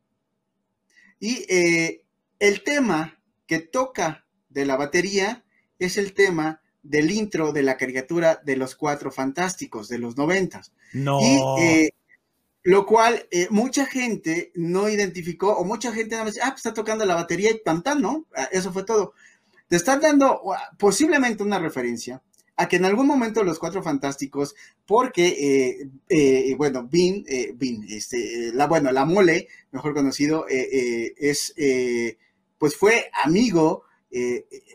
[1.18, 2.02] Y eh,
[2.38, 5.44] el tema que toca de la batería
[5.78, 10.72] es el tema del intro de la caricatura de los cuatro fantásticos de los noventas.
[10.92, 11.20] No.
[11.20, 11.90] Y, eh,
[12.64, 16.72] lo cual eh, mucha gente no identificó, o mucha gente nada más, ah, pues está
[16.72, 18.26] tocando la batería y tan, ¿no?
[18.36, 19.14] Ah, eso fue todo.
[19.68, 20.42] Te están dando
[20.78, 22.22] posiblemente una referencia
[22.56, 24.54] a que en algún momento los cuatro fantásticos,
[24.86, 31.54] porque, eh, eh, bueno, Bean, Bean, este, la, bueno, la mole, mejor conocido, es,
[32.58, 33.84] pues fue amigo,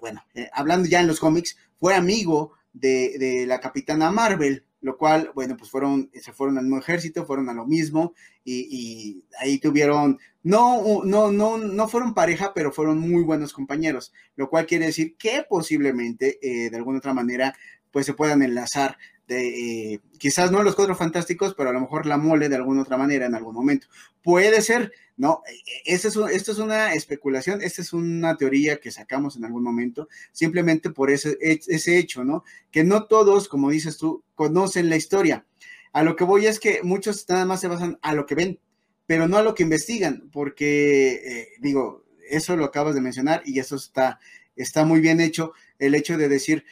[0.01, 5.31] bueno, hablando ya en los cómics, fue amigo de, de, la capitana Marvel, lo cual,
[5.33, 8.13] bueno, pues fueron, se fueron al mismo ejército, fueron a lo mismo,
[8.43, 14.13] y, y, ahí tuvieron, no, no, no, no fueron pareja, pero fueron muy buenos compañeros,
[14.35, 17.55] lo cual quiere decir que posiblemente, de alguna otra manera,
[17.91, 22.05] pues se puedan enlazar de, eh, quizás no los cuatro fantásticos, pero a lo mejor
[22.05, 23.87] la mole de alguna otra manera en algún momento.
[24.23, 25.41] Puede ser, no,
[25.85, 30.07] esto es, esto es una especulación, esta es una teoría que sacamos en algún momento,
[30.31, 32.43] simplemente por ese, ese hecho, ¿no?
[32.71, 35.45] Que no todos, como dices tú, conocen la historia.
[35.91, 38.59] A lo que voy es que muchos nada más se basan a lo que ven,
[39.05, 43.59] pero no a lo que investigan, porque, eh, digo, eso lo acabas de mencionar y
[43.59, 44.19] eso está,
[44.55, 46.65] está muy bien hecho, el hecho de decir,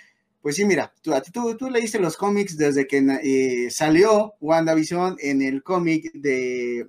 [0.45, 1.12] pues sí, mira, tú,
[1.58, 6.86] tú leíste los cómics desde que eh, salió WandaVision en el cómic de,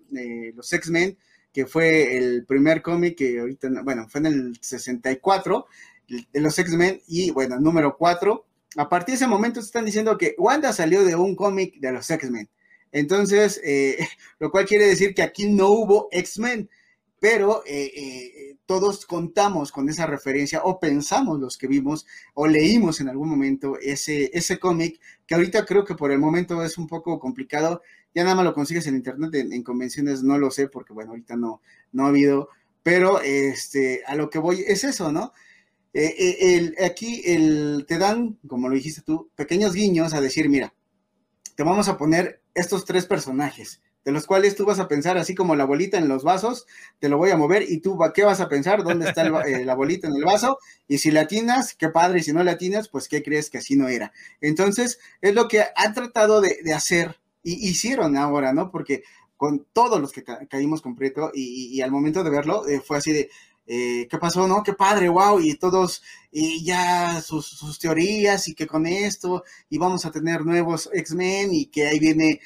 [0.55, 1.17] los X-Men,
[1.55, 5.65] que fue el primer cómic que ahorita, bueno, fue en el 64
[6.07, 8.47] de los X-Men y bueno, número 4.
[8.77, 12.11] A partir de ese momento están diciendo que Wanda salió de un cómic de los
[12.11, 12.51] X-Men.
[12.93, 14.07] Entonces, eh,
[14.39, 16.69] lo cual quiere decir que aquí no hubo X-Men
[17.19, 23.01] pero eh, eh, todos contamos con esa referencia o pensamos los que vimos o leímos
[23.01, 26.87] en algún momento ese, ese cómic, que ahorita creo que por el momento es un
[26.87, 27.83] poco complicado,
[28.15, 31.37] ya nada más lo consigues en internet, en, convenciones no lo sé, porque bueno, ahorita
[31.37, 32.51] no, no ha habido,
[32.83, 35.33] pero este, a lo que voy es eso, ¿no?
[35.95, 40.75] Eh, el, aquí el, te dan, como lo dijiste tú, pequeños guiños a decir, mira,
[41.55, 45.35] te vamos a poner estos tres personajes de los cuales tú vas a pensar, así
[45.35, 46.69] como la bolita en los vasos,
[47.01, 48.85] te lo voy a mover y tú, ¿qué vas a pensar?
[48.85, 50.59] ¿Dónde está eh, la bolita en el vaso?
[50.87, 53.89] Y si latinas, qué padre, y si no latinas, pues ¿qué crees que así no
[53.89, 54.13] era?
[54.41, 58.71] Entonces, es lo que han tratado de, hacer y hicieron ahora, ¿no?
[58.71, 59.03] Porque
[59.37, 63.29] con todos los que caímos completo y, al momento de verlo eh, fue así de,
[63.67, 64.47] eh, ¿qué pasó?
[64.47, 64.63] ¿No?
[64.63, 70.07] Qué padre, wow, y todos, y ya sus, teorías y que con esto, y vamos
[70.07, 72.41] a tener nuevos X-Men y que ahí viene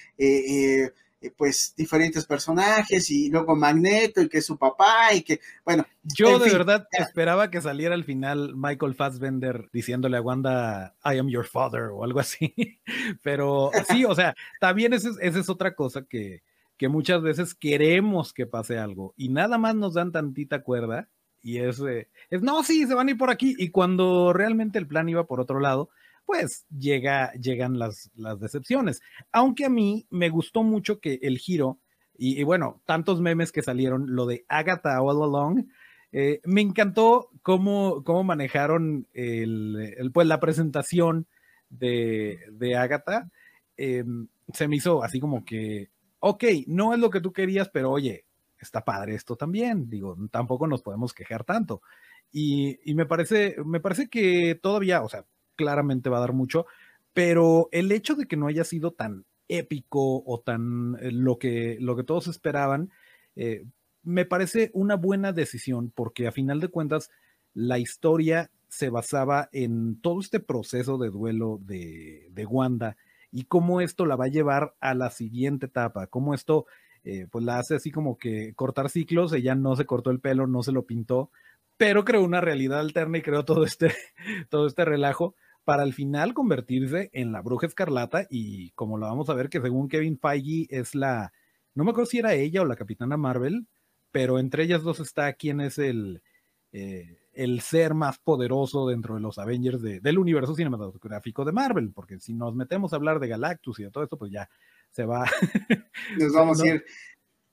[1.37, 5.87] pues diferentes personajes y luego Magneto y que es su papá y que, bueno.
[6.03, 11.29] Yo de verdad esperaba que saliera al final Michael Fassbender diciéndole a Wanda, I am
[11.29, 12.55] your father o algo así,
[13.23, 16.43] pero sí, o sea, también esa es, otra cosa que,
[16.77, 21.09] que muchas veces queremos que pase algo y nada más nos dan tantita cuerda
[21.43, 21.83] y es,
[22.31, 25.27] es, no, sí, se van a ir por aquí y cuando realmente el plan iba
[25.27, 25.91] por otro lado,
[26.31, 29.03] pues llega, llegan las, las decepciones.
[29.33, 31.81] Aunque a mí me gustó mucho que el giro,
[32.17, 35.65] y, bueno, tantos memes que salieron, lo de Agatha All Along,
[36.13, 41.27] eh, me encantó cómo, cómo manejaron el, pues, la presentación
[41.69, 43.29] de, de Agatha.
[43.77, 45.89] Em, se me hizo así como que,
[46.21, 48.25] ok, no es lo que tú querías, pero oye,
[48.61, 49.91] está padre esto también.
[49.91, 51.83] Digo, tampoco nos podemos quejar tanto.
[52.31, 55.25] Y, y, me parece, me parece que todavía, o sea,
[55.61, 56.65] claramente va a dar mucho,
[57.13, 61.77] pero el hecho de que no haya sido tan épico o tan eh, lo que,
[61.81, 62.91] lo que todos esperaban,
[63.37, 63.67] eh,
[64.03, 67.11] me parece una buena decisión porque a final de cuentas
[67.53, 72.97] la historia se basaba en todo este proceso de duelo de, de Wanda
[73.31, 76.65] y cómo esto la va a llevar a la siguiente etapa, cómo esto
[77.05, 80.47] eh, pues la hace así como que cortar ciclos, ella no se cortó el pelo,
[80.47, 81.31] no se lo pintó,
[81.77, 83.93] pero creó una realidad alterna y creó todo este,
[84.49, 85.35] todo este relajo
[85.71, 89.61] para al final convertirse en la bruja escarlata y como lo vamos a ver que
[89.61, 91.33] según Kevin Feige es la,
[91.77, 93.69] no me acuerdo si era ella o la capitana Marvel,
[94.11, 96.25] pero entre ellas dos está quién es el,
[96.73, 102.19] eh, el ser más poderoso dentro de los Avengers del universo cinematográfico de Marvel, porque
[102.19, 104.51] si nos metemos a hablar de Galactus y de todo esto, pues ya
[104.91, 105.25] se va.
[106.19, 106.85] Nos vamos a ir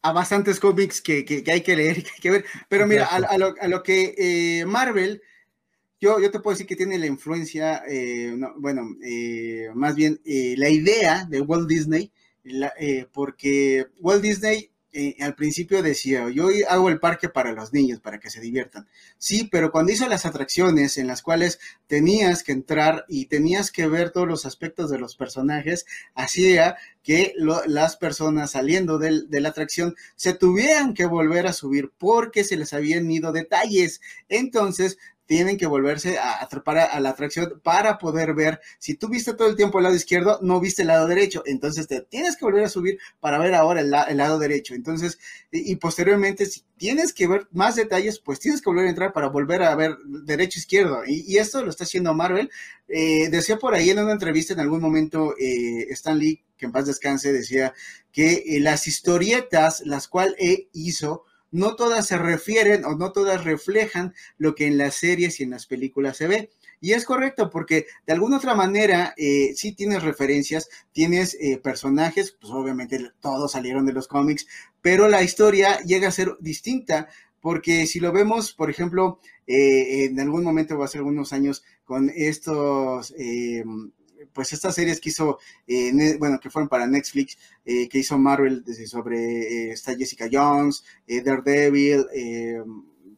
[0.01, 2.45] a bastantes cómics que, hay que leer, que hay que ver.
[2.67, 5.21] Pero mira, a, lo, que eh, Marvel,
[5.99, 10.69] yo, yo te puedo decir que tiene la influencia, eh, bueno, eh, más bien la
[10.69, 12.11] idea de Walt Disney,
[13.11, 18.19] porque Walt Disney eh, al principio decía, yo hago el parque para los niños, para
[18.19, 18.87] que se diviertan.
[19.19, 23.87] Sí, pero cuando hizo las atracciones en las cuales tenías que entrar y tenías que
[23.87, 27.33] ver todos los aspectos de los personajes, hacía que
[27.67, 32.73] las personas saliendo de la atracción se tuvieran que volver a subir porque se les
[32.73, 34.01] habían ido detalles.
[34.29, 38.61] Entonces, tienen que volverse a atrapar a, la atracción para poder ver.
[38.79, 41.43] Si tú viste todo el tiempo el lado izquierdo, no viste el lado derecho.
[41.45, 44.73] Entonces te tienes que volver a subir para ver ahora el, lado derecho.
[44.73, 45.19] Entonces,
[45.51, 49.27] y, posteriormente, si tienes que ver más detalles, pues tienes que volver a entrar para
[49.27, 51.03] volver a ver derecho izquierdo.
[51.05, 52.49] Y, esto lo está haciendo Marvel.
[52.87, 56.71] Eh, decía por ahí en una entrevista en algún momento eh, Stan Lee, que en
[56.71, 57.73] paz descanse, decía
[58.13, 60.35] que eh, las historietas, las cuales
[60.71, 65.43] hizo, no todas se refieren o no todas reflejan lo que en las series y
[65.43, 66.49] en las películas se ve.
[66.79, 72.37] Y es correcto porque de alguna otra manera eh, sí tienes referencias, tienes eh, personajes,
[72.39, 74.47] pues obviamente todos salieron de los cómics,
[74.81, 77.07] pero la historia llega a ser distinta
[77.41, 81.63] porque si lo vemos, por ejemplo, eh, en algún momento, va a ser algunos años,
[81.85, 83.13] con estos
[84.33, 88.63] pues estas series que hizo, eh, bueno, que fueron para Netflix, eh, que hizo Marvel
[88.87, 92.05] sobre eh, esta Jessica Jones, Daredevil,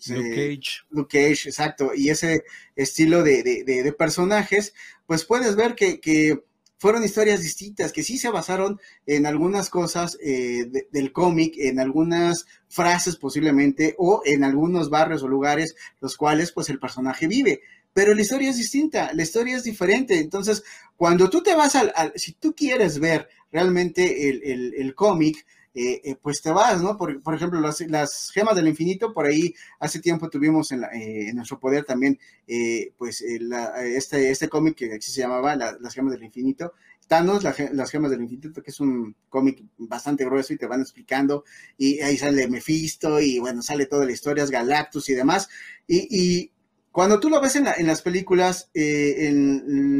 [0.07, 0.83] Luke Cage.
[0.91, 2.43] Luke Cage, exacto, y ese
[2.75, 4.73] estilo de, personajes,
[5.05, 6.39] pues puedes ver que,
[6.81, 13.17] fueron historias distintas, que sí se basaron en algunas cosas del cómic, en algunas frases
[13.17, 17.59] posiblemente, o en algunos barrios o lugares los cuales pues el personaje vive
[17.93, 20.19] pero la historia es distinta, la historia es diferente.
[20.19, 20.63] Entonces,
[20.95, 26.41] cuando tú te vas al, si tú quieres ver realmente el, cómic, eh, eh, pues
[26.41, 26.97] te vas, ¿no?
[26.97, 31.83] Por, ejemplo, las, gemas del infinito, por ahí hace tiempo tuvimos en, eh, nuestro poder
[31.85, 32.19] también,
[32.97, 36.73] pues, este, este cómic que así se llamaba, Las gemas del infinito.
[37.07, 41.43] Thanos, las gemas del infinito, que es un cómic bastante grueso y te van explicando,
[41.75, 45.49] y ahí sale Mephisto, y bueno, sale toda la historia, es Galactus y demás,
[45.87, 46.51] y
[46.91, 49.31] cuando tú lo ves en, las películas, eh,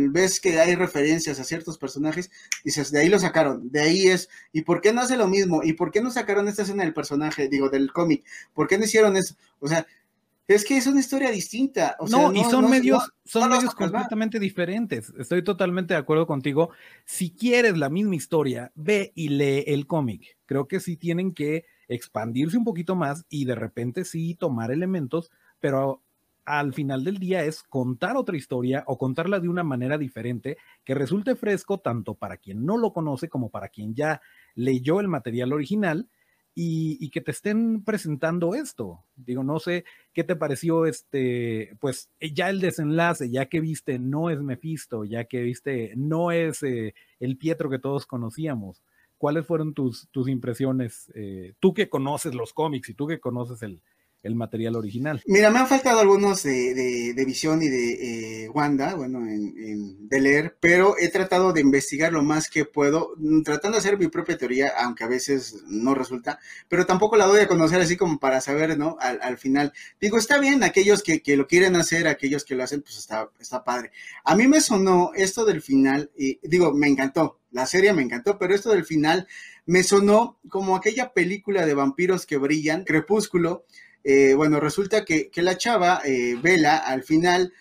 [0.10, 2.32] ves que hay referencias a ciertos personajes,
[2.64, 5.62] dices, de ahí lo sacaron, de ahí es, ¿y por qué no hace lo mismo?
[5.64, 8.26] ¿Y por qué no sacaron esta escena del personaje, digo, del cómic?
[8.54, 9.36] ¿Por qué no hicieron eso?
[9.60, 9.86] O sea,
[10.48, 11.96] es que es una historia distinta.
[12.10, 15.14] no, y son medios, son medios completamente diferentes.
[15.20, 16.72] Estoy totalmente de acuerdo contigo.
[17.06, 20.40] Si quieres la misma historia, ve y lee el cómic.
[20.48, 25.30] Creo que sí tienen que expandirse un poquito más y de repente sí tomar elementos,
[25.60, 26.02] pero
[26.50, 30.96] al final del día es contar otra historia o contarla de una manera diferente que
[30.96, 34.20] resulte fresco tanto para quien no lo conoce como para quien ya
[34.56, 36.10] leyó el material original
[36.56, 39.06] y, que te estén presentando esto.
[39.16, 44.32] Digo, no sé qué te pareció este, pues ya el desenlace, ya que viste no
[44.32, 48.82] es Mephisto, ya que viste no es eh, el Pietro que todos conocíamos.
[49.20, 51.12] ¿Cuáles fueron tus, tus impresiones?
[51.14, 53.82] Eh, tú que conoces los cómics y tú que conoces el,
[54.22, 55.22] el material original.
[55.26, 60.20] Mira, me han faltado algunos de, de, Visión y de eh, Wanda, bueno, en, de
[60.20, 64.08] leer, pero he tratado de investigar lo más que puedo, mm, tratando de hacer mi
[64.08, 68.20] propia teoría, aunque a veces no resulta, pero tampoco la doy a conocer así como
[68.20, 68.98] para saber, ¿no?
[69.00, 69.72] Al, final.
[70.02, 73.30] Digo, está bien, aquellos que, que, lo quieren hacer, aquellos que lo hacen, pues está,
[73.40, 73.92] está padre.
[74.26, 78.38] A mí me sonó esto del final, y digo, me encantó, la serie me encantó,
[78.38, 79.28] pero esto del final
[79.66, 83.66] me sonó como aquella película de vampiros que brillan, Crepúsculo,
[84.04, 87.54] eh, bueno, resulta que, la chava, eh, Vela, al final,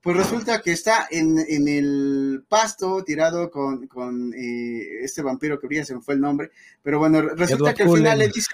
[0.00, 5.94] pues resulta que está en, el pasto tirado con, eh, este vampiro que brilla, se
[5.94, 6.50] me fue el nombre,
[6.82, 8.50] pero bueno, resulta que al final le dice,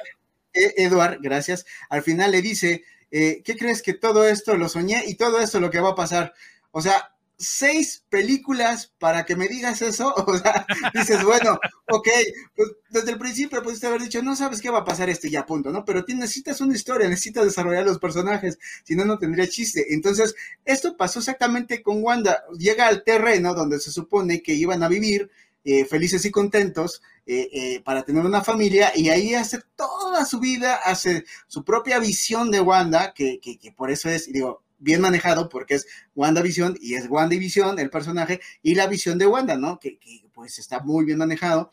[0.53, 5.39] Eduard, gracias, al final le dice, ¿qué crees que todo esto lo soñé y todo
[5.41, 6.35] esto lo que va a pasar?
[6.71, 11.59] O sea, seis películas para que me digas eso, o sea, dices, bueno,
[11.91, 12.09] ok,
[12.55, 15.45] pues desde el principio pudiste haber dicho, no sabes qué va a pasar este ya
[15.45, 15.85] punto, ¿no?
[15.85, 19.95] Pero necesitas una historia, necesitas desarrollar los personajes, si no, no tendría chiste.
[19.95, 24.89] Entonces, esto pasó exactamente con Wanda, llega al terreno donde se supone que iban a
[24.89, 25.31] vivir
[25.65, 30.39] eh, felices y contentos eh, eh, para tener una familia y ahí hace toda su
[30.39, 35.49] vida, hace su propia visión de Wanda, que, que, por eso es, digo, bien manejado
[35.49, 39.79] porque es WandaVision y es WandaVision el personaje y la visión de Wanda, ¿no?
[39.79, 39.99] Que,
[40.33, 41.71] pues está muy bien manejado.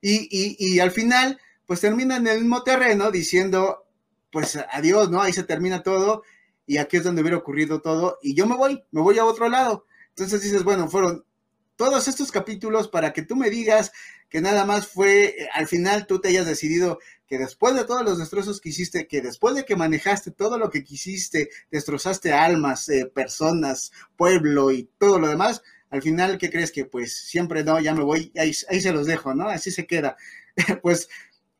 [0.00, 3.86] Y, y, y, al final, pues termina en el mismo terreno diciendo,
[4.30, 5.22] pues adiós, ¿no?
[5.22, 6.22] Ahí se termina todo
[6.66, 9.48] y aquí es donde hubiera ocurrido todo y yo me voy, me voy a otro
[9.48, 9.86] lado.
[10.10, 11.24] Entonces dices, bueno, fueron
[11.76, 13.92] todos estos capítulos para que tú me digas
[14.28, 18.02] que nada más fue, eh, al final tú te hayas decidido que después de todos
[18.02, 22.88] los destrozos que hiciste, que después de que manejaste todo lo que quisiste, destrozaste almas,
[22.88, 27.78] eh, personas, pueblo y todo lo demás, al final, ¿qué crees que pues siempre no,
[27.80, 29.48] ya me voy, ahí, ahí se los dejo, ¿no?
[29.48, 30.16] Así se queda.
[30.82, 31.08] pues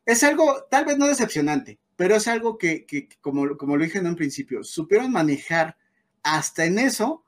[0.05, 3.99] es algo tal vez no decepcionante, pero es algo que, que como, como lo dije
[3.99, 5.77] en un principio, supieron manejar
[6.23, 7.23] hasta en eso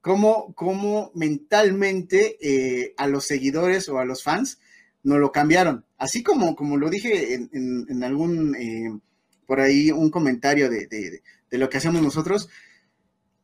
[0.00, 4.60] cómo, cómo mentalmente eh, a los seguidores o a los fans
[5.02, 5.84] no lo cambiaron.
[5.98, 7.50] Así como, como lo dije en,
[7.88, 8.98] en, algún, eh,
[9.46, 12.48] por ahí, un comentario de, de, de, lo que hacemos nosotros,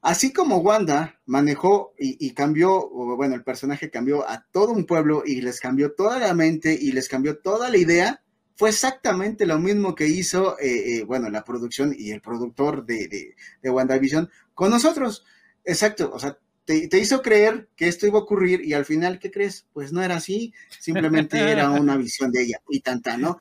[0.03, 4.87] así como Wanda manejó y, y, cambió, o bueno, el personaje cambió a todo un
[4.87, 8.23] pueblo y les cambió toda la mente y les cambió toda la idea,
[8.57, 13.07] fue exactamente lo mismo que hizo, eh, eh, bueno, la producción y el productor de,
[13.09, 15.27] de, de WandaVision con nosotros.
[15.63, 19.31] Exacto, o sea, te, hizo creer que esto iba a ocurrir y al final, ¿qué
[19.31, 19.67] crees?
[19.73, 23.39] Pues no era así, simplemente era una visión de ella y tanta, ¿no?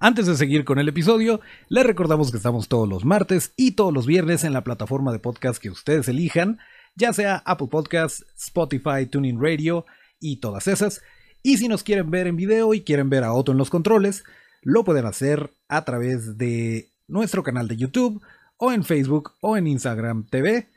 [0.00, 3.92] Antes de seguir con el episodio, les recordamos que estamos todos los martes y todos
[3.92, 6.58] los viernes en la plataforma de podcast que ustedes elijan,
[6.94, 9.86] ya sea Apple Podcasts, Spotify, Tuning Radio
[10.20, 11.02] y todas esas.
[11.42, 14.22] Y si nos quieren ver en video y quieren ver a Otto en los controles,
[14.62, 18.22] lo pueden hacer a través de nuestro canal de YouTube
[18.58, 20.68] o en Facebook o en Instagram TV.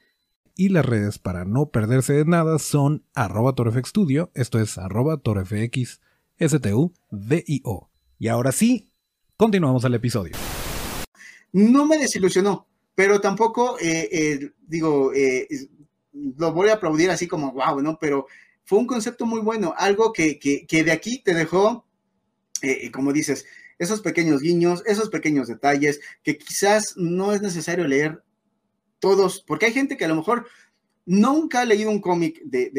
[0.56, 6.02] Y las redes para no perderse de nada son arroba torfxstudio, esto es arroba torfxstudio.
[8.20, 8.92] Y ahora sí,
[9.38, 10.36] continuamos al episodio.
[11.54, 15.48] No me desilusionó, pero tampoco, eh, eh, digo, eh,
[16.14, 17.98] lo voy a aplaudir así como, wow, ¿no?
[18.00, 18.28] Pero
[18.64, 21.86] fue un concepto muy bueno, algo que, que, que de aquí te dejó,
[22.94, 23.46] como dices,
[23.82, 28.24] esos pequeños guiños, esos pequeños detalles que quizás no es necesario leer
[29.00, 30.46] todos, porque hay gente que a lo mejor
[31.08, 32.70] nunca ha leído un cómic de,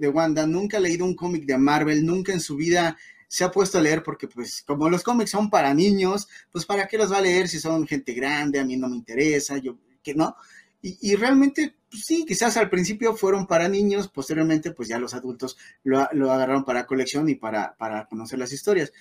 [0.00, 3.52] de, Wanda, nunca ha leído un cómic de Marvel, nunca en su vida se ha
[3.52, 7.12] puesto a leer porque pues como los cómics son para niños, pues para qué los
[7.12, 10.34] va a leer si son gente grande, a mí no me interesa, yo que no.
[10.80, 15.56] Y, realmente, pues, sí, quizás al principio fueron para niños, posteriormente pues ya los adultos
[15.82, 18.92] lo, lo agarraron para colección y para, para conocer las historias.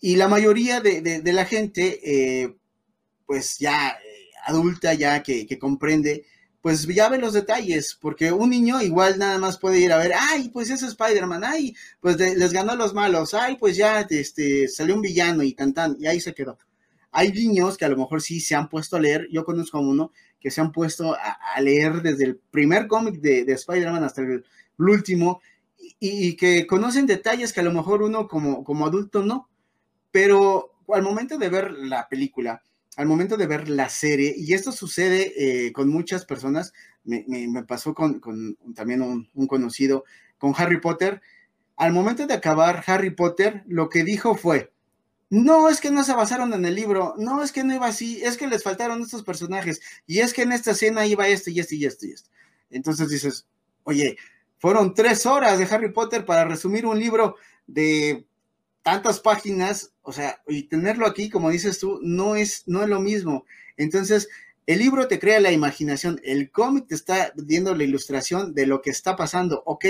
[0.00, 2.56] Y la mayoría de, la gente, eh,
[3.26, 6.24] pues ya eh, adulta, ya que, comprende,
[6.60, 10.12] pues ya ve los detalles, porque un niño igual nada más puede ir a ver,
[10.16, 14.68] ay, pues ese Spider-Man, ay, pues les ganó a los malos, ay, pues ya este,
[14.68, 16.58] salió un villano y tan y ahí se quedó.
[17.10, 19.80] Hay niños que a lo mejor sí se han puesto a leer, yo conozco a
[19.80, 24.22] uno que se han puesto a, leer desde el primer cómic de, de Spider-Man hasta
[24.22, 24.44] el,
[24.78, 25.40] último,
[25.76, 29.47] y, y, que conocen detalles que a lo mejor uno como, como adulto no.
[30.18, 32.60] Pero al momento de ver la película,
[32.96, 36.72] al momento de ver la serie, y esto sucede eh, con muchas personas,
[37.04, 38.20] me, pasó con,
[38.74, 40.02] también un, conocido,
[40.36, 41.22] con Harry Potter,
[41.76, 44.72] al momento de acabar Harry Potter, lo que dijo fue,
[45.30, 48.20] no es que no se basaron en el libro, no es que no iba así,
[48.24, 51.60] es que les faltaron estos personajes, y es que en esta escena iba esto y
[51.60, 52.30] esto y esto y esto.
[52.70, 53.46] Entonces dices,
[53.84, 54.16] oye,
[54.58, 57.36] fueron tres horas de Harry Potter para resumir un libro
[57.68, 58.26] de
[58.88, 62.98] tantas páginas, o sea, y tenerlo aquí, como dices tú, no es, no es lo
[62.98, 63.44] mismo.
[63.76, 64.30] Entonces,
[64.64, 68.80] el libro te crea la imaginación, el cómic te está viendo la ilustración de lo
[68.80, 69.84] que está pasando, ok,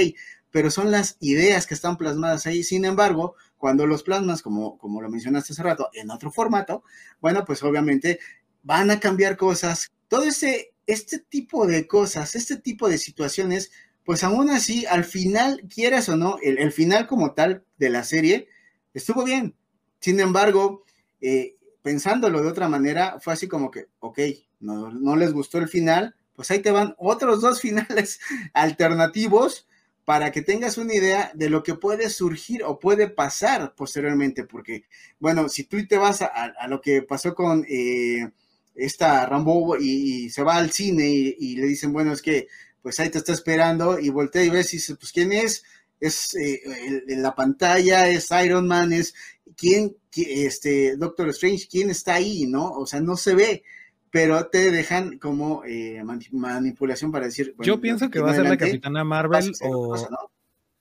[0.51, 2.65] pero son las ideas que están plasmadas ahí.
[2.65, 6.83] Sin embargo, cuando los plasmas, como, como lo mencionaste hace rato, en otro formato,
[7.21, 8.19] bueno, pues obviamente
[8.65, 9.89] van a cambiar cosas.
[10.09, 13.71] Todo ese, este tipo de cosas, este tipo de situaciones,
[14.03, 18.49] pues aún así, al final, quieras o no, el final como tal de la serie,
[18.95, 19.55] estuvo bien.
[20.01, 20.85] Sin embargo,
[21.21, 24.19] eh, pensándolo de otra manera, fue así como que, ok,
[24.61, 28.21] no, no les gustó el final, pues ahí te van otros dos finales
[28.53, 29.67] alternativos
[30.09, 34.85] para que tengas una idea de lo que puede surgir o puede pasar posteriormente, porque,
[35.19, 38.31] bueno, si tú te vas a, lo que pasó con eh,
[38.75, 42.49] esta Rambo y, se va al cine y, le dicen, bueno, es que
[42.81, 45.63] pues ahí te está esperando y voltea y ves y dice, pues ¿quién es?
[46.01, 46.61] Es eh,
[47.09, 49.15] en la pantalla, es Iron Man, es
[49.57, 52.71] quién, este Doctor Strange, quién está ahí, ¿no?
[52.71, 53.63] O sea, no se ve
[54.11, 57.55] pero te dejan como eh, manipulación para decir.
[57.61, 59.97] Yo pienso que va a ser la Capitana Marvel o,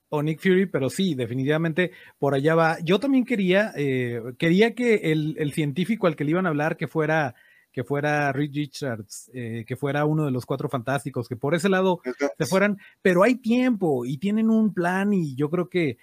[0.08, 2.78] o, Nick Fury, pero sí, definitivamente por allá va.
[2.80, 6.88] Yo también quería, eh, quería que el, científico al que le iban a hablar, que
[6.88, 7.34] fuera
[7.72, 11.68] que fuera Reed Richards, eh, que fuera uno de los cuatro fantásticos, que por ese
[11.68, 12.00] lado
[12.36, 15.98] se fueran, pero hay tiempo y tienen un plan y yo creo que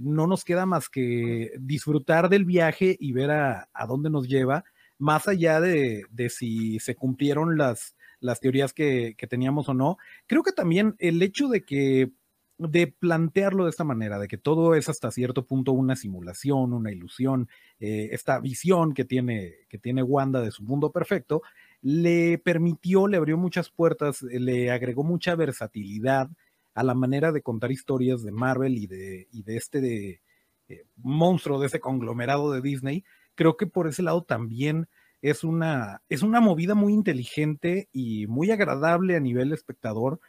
[0.00, 4.64] no nos queda más que disfrutar del viaje y ver a, a dónde nos lleva
[4.98, 10.52] más allá de, si se cumplieron las, las teorías que, teníamos o no, creo que
[10.52, 12.10] también el hecho de que
[12.58, 16.90] de plantearlo de esta manera, de que todo es hasta cierto punto una simulación, una
[16.90, 17.48] ilusión,
[17.80, 21.42] eh, esta visión que tiene, que tiene Wanda de su mundo perfecto,
[21.82, 26.30] le permitió, le abrió muchas puertas, le agregó mucha versatilidad
[26.74, 30.20] a la manera de contar historias de Marvel y de, y de este de,
[30.68, 33.04] eh, monstruo, de ese conglomerado de Disney,
[33.34, 34.88] creo que por ese lado también
[35.22, 40.20] es una, es una movida muy inteligente y muy agradable a nivel espectador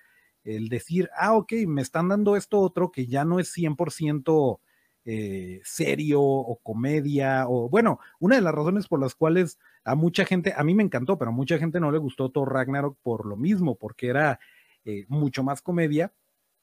[0.48, 4.60] el decir, ah, ok, me están dando esto otro que ya no es 100%
[5.06, 10.26] eh, serio o comedia, o bueno, una de las razones por las cuales a mucha
[10.26, 13.26] gente, a mí me encantó, pero a mucha gente no le gustó Thor Ragnarok por
[13.26, 14.40] lo mismo, porque era
[14.86, 16.14] eh, mucho más comedia,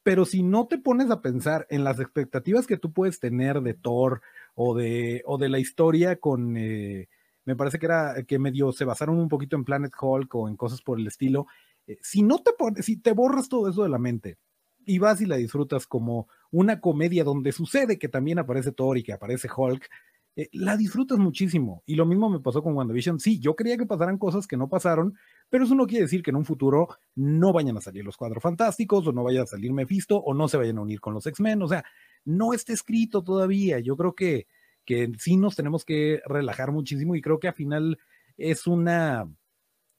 [0.03, 3.74] pero si no te pones a pensar en las expectativas que tú puedes tener de
[3.74, 4.22] Thor
[4.55, 7.09] o de, o de la historia con, eh,
[7.45, 10.57] me parece que era que medio se basaron un poquito en Planet Hulk o en
[10.57, 11.47] cosas por el estilo,
[11.87, 14.39] eh, si no te si te borras todo eso de la mente
[14.87, 19.03] y vas y la disfrutas como una comedia donde sucede que también aparece Thor y
[19.03, 19.89] que aparece Hulk,
[20.37, 21.82] eh, la disfrutas muchísimo.
[21.87, 23.20] Y lo mismo me pasó con WandaVision.
[23.20, 25.16] Sí, yo quería que pasaran cosas que no pasaron,
[25.49, 28.41] pero eso no quiere decir que en un futuro no vayan a salir los cuatro
[28.41, 31.26] fantásticos, o no vaya a salir Mephisto, o no se vayan a unir con los
[31.26, 31.62] X-Men.
[31.62, 31.85] O sea,
[32.24, 33.78] no está escrito todavía.
[33.78, 34.47] Yo creo que,
[34.85, 37.99] que sí nos tenemos que relajar muchísimo y creo que al final
[38.37, 39.28] es una,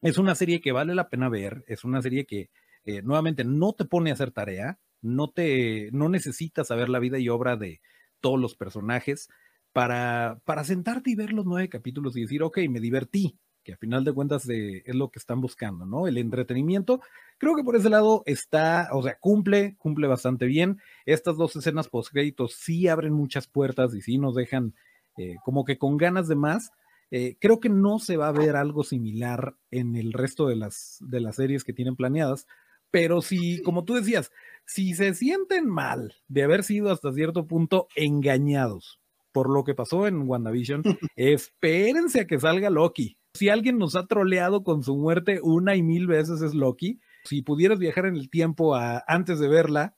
[0.06, 2.49] es una serie que vale la pena ver, es una serie que
[2.86, 7.18] eh, nuevamente no te pone a hacer tarea, no te, no necesitas saber la vida
[7.18, 7.82] y obra de
[8.20, 9.30] todos los personajes
[9.74, 13.78] para, para sentarte y ver los nueve capítulos y decir, ok, me divertí, que a
[13.78, 16.08] final de cuentas eh, es lo que están buscando, ¿no?
[16.08, 17.01] El entretenimiento,
[17.39, 20.80] creo que por ese lado está, o sea, cumple, cumple bastante bien.
[21.08, 24.76] Estas dos escenas post créditos sí abren muchas puertas y sí nos dejan
[25.18, 26.70] eh, como que con ganas de más.
[27.12, 30.97] Eh, creo que no se va a ver algo similar en el resto de las,
[31.01, 32.47] de las series que tienen planeadas,
[32.91, 34.32] pero si, como tú decías,
[34.66, 38.99] si se sienten mal de haber sido hasta cierto punto engañados
[39.32, 40.82] por lo que pasó en WandaVision,
[41.18, 43.18] espérense a que salga Loki.
[43.34, 47.01] Si alguien nos ha troleado con su muerte una y mil veces es Loki.
[47.26, 49.97] Si pudieras viajar en el tiempo antes de verla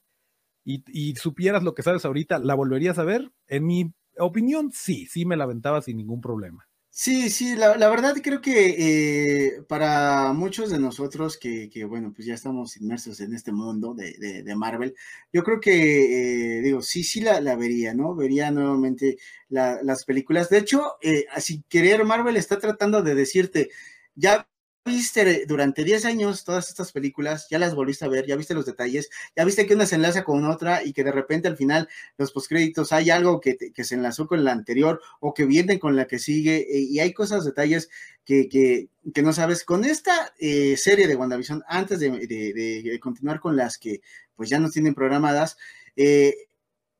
[0.65, 3.31] y, supieras lo que sabes ahorita, ¿la volverías a ver?
[3.47, 6.66] En mi opinión, sí, sí me la aventaba sin ningún problema.
[6.99, 12.33] Sí, sí, la, verdad creo que eh, para muchos de nosotros que, bueno, pues ya
[12.33, 14.95] estamos inmersos en este mundo de, Marvel,
[15.31, 18.15] yo creo que, eh, digo, sí, sí la, vería, ¿no?
[18.15, 19.17] Vería nuevamente
[19.47, 20.49] las películas.
[20.49, 23.69] De hecho, eh, así querer, Marvel está tratando de decirte,
[24.15, 24.47] ya
[24.87, 28.65] viste durante 10 años todas estas películas, ya las volviste a ver, ya viste los
[28.65, 31.87] detalles, ya viste que una se enlaza con otra y que de repente al final
[32.17, 36.07] los postcréditos hay algo que, se enlazó con la anterior o que viene con la
[36.07, 37.89] que sigue eh, y hay cosas, detalles
[38.25, 39.63] que, que, no sabes.
[39.63, 44.01] Con esta eh, serie de WandaVision, antes de, continuar con las que
[44.35, 45.57] pues ya no tienen programadas,
[45.95, 46.47] eh,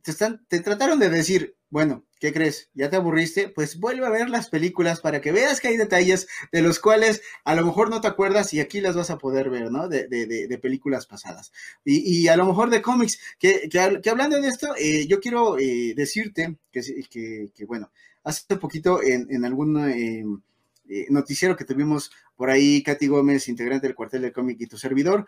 [0.02, 0.14] te,
[0.48, 2.70] te trataron de decir, bueno, ¿qué crees?
[2.74, 3.50] ¿Ya te aburriste?
[3.50, 7.22] Pues vuelve a ver las películas para que veas que hay detalles de los cuales
[7.44, 9.88] a lo mejor no te acuerdas y aquí las vas a poder ver, ¿no?
[9.88, 11.52] De, de, de, películas pasadas.
[11.86, 13.70] Y, a lo mejor de cómics, que,
[14.10, 17.92] hablando de esto, eh, yo quiero eh, decirte que, que, que, bueno,
[18.24, 19.78] hace poquito en, en algún
[20.90, 24.78] eh, noticiero que tuvimos por ahí, Katy Gómez, integrante del cuartel de cómic y tu
[24.78, 25.26] servidor,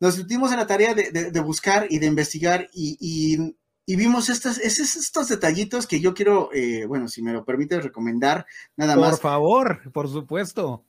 [0.00, 3.54] nos dimos a la tarea de, buscar y de investigar y, y
[3.92, 8.46] y vimos estas, estos detallitos que yo quiero, eh, bueno, si me lo permite recomendar,
[8.74, 9.10] nada más.
[9.10, 10.86] Por favor, por supuesto.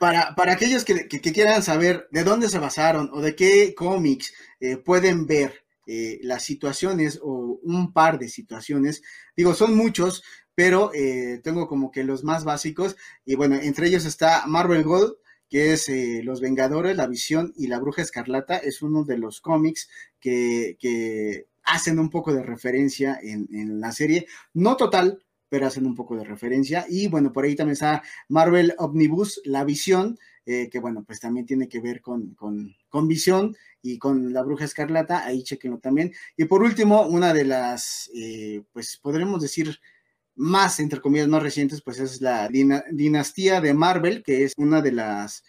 [0.00, 4.76] Para, para aquellos que, quieran saber de dónde se basaron o de qué cómics eh,
[4.76, 9.02] pueden ver eh, las situaciones o un par de situaciones,
[9.36, 10.24] digo, son muchos,
[10.56, 10.90] pero
[11.44, 15.14] tengo como que los más básicos, y bueno, entre ellos está Marvel Gold,
[15.48, 15.88] que es
[16.24, 21.46] Los Vengadores, La Visión y La Bruja Escarlata, es uno de los cómics que, que
[21.66, 26.24] hacen un poco de referencia en, la serie, no total, pero hacen un poco de
[26.24, 26.86] referencia.
[26.88, 31.44] Y bueno, por ahí también está Marvel Omnibus, La Visión, eh, que bueno, pues también
[31.44, 36.12] tiene que ver con, con, con, Visión y con la Bruja Escarlata, ahí chequenlo también.
[36.36, 39.80] Y por último, una de las, eh, pues podremos decir,
[40.36, 44.92] más, entre comillas, más recientes, pues es la dinastía de Marvel, que es una de
[44.92, 45.42] las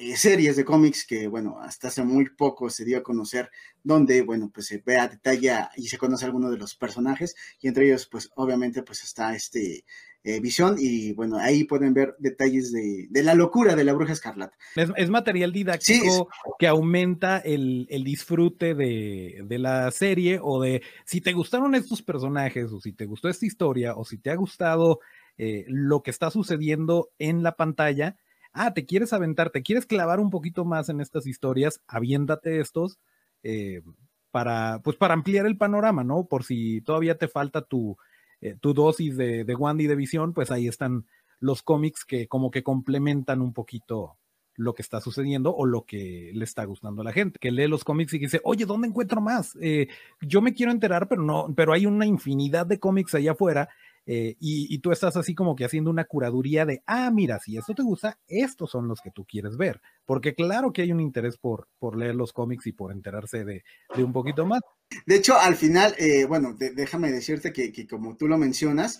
[0.00, 3.50] eh, series de cómics que, bueno, hasta hace muy poco se dio a conocer,
[3.82, 7.66] donde, bueno, pues se ve a detalle y se conoce alguno de los personajes, y
[7.66, 9.84] entre ellos, pues obviamente, pues está este
[10.22, 14.56] eh, Visión, y bueno, ahí pueden ver detalles de, la locura de la bruja escarlata.
[14.74, 16.28] Es, material didáctico
[16.58, 22.70] que aumenta el, disfrute de, de, la serie, o de si te gustaron estos personajes,
[22.70, 25.00] o si te gustó esta historia, o si te ha gustado
[25.38, 28.16] eh, lo que está sucediendo en la pantalla,
[28.52, 32.98] ah, te quieres aventar, te quieres clavar un poquito más en estas historias, aviéndate estos
[33.42, 33.82] eh,
[34.30, 36.26] para, pues para ampliar el panorama, ¿no?
[36.26, 37.96] Por si todavía te falta tu,
[38.40, 41.06] eh, tu dosis de, de Wandy de visión, pues ahí están
[41.40, 44.16] los cómics que como que complementan un poquito
[44.58, 47.68] lo que está sucediendo o lo que le está gustando a la gente, que lee
[47.68, 49.56] los cómics y dice, oye, ¿dónde encuentro más?
[49.60, 49.86] Eh,
[50.20, 53.68] yo me quiero enterar, pero no, pero hay una infinidad de cómics allá afuera
[54.10, 57.74] eh, y, tú estás así como que haciendo una curaduría de, ah, mira, si esto
[57.74, 61.36] te gusta, estos son los que tú quieres ver, porque claro que hay un interés
[61.36, 63.64] por, por leer los cómics y por enterarse de,
[63.98, 64.62] un poquito más.
[65.04, 68.98] De hecho, al final, eh, bueno, déjame decirte que, como tú lo mencionas,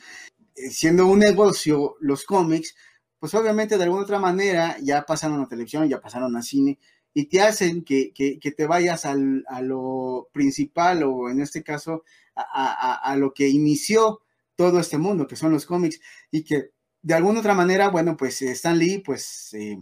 [0.54, 2.76] eh, siendo un negocio, los cómics,
[3.18, 6.78] pues obviamente de alguna otra manera ya pasaron a televisión, ya pasaron a cine,
[7.14, 12.04] y te hacen que, te vayas al, a lo principal o en este caso
[12.34, 14.20] a lo que inició
[14.58, 16.00] todo este mundo, que son los cómics,
[16.32, 19.80] y que de alguna otra manera, bueno, pues eh, Stan Lee, pues eh,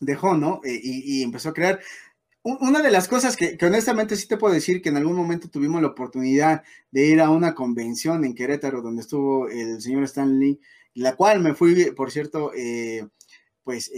[0.00, 0.60] dejó, ¿no?
[0.62, 1.80] Eh, y, empezó a crear.
[2.42, 5.80] Una de las cosas que, honestamente sí te puedo decir que en algún momento tuvimos
[5.80, 10.60] la oportunidad de ir a una convención en Querétaro donde estuvo el señor Stan Lee,
[10.94, 12.52] la cual me fui, por cierto,
[13.64, 13.90] pues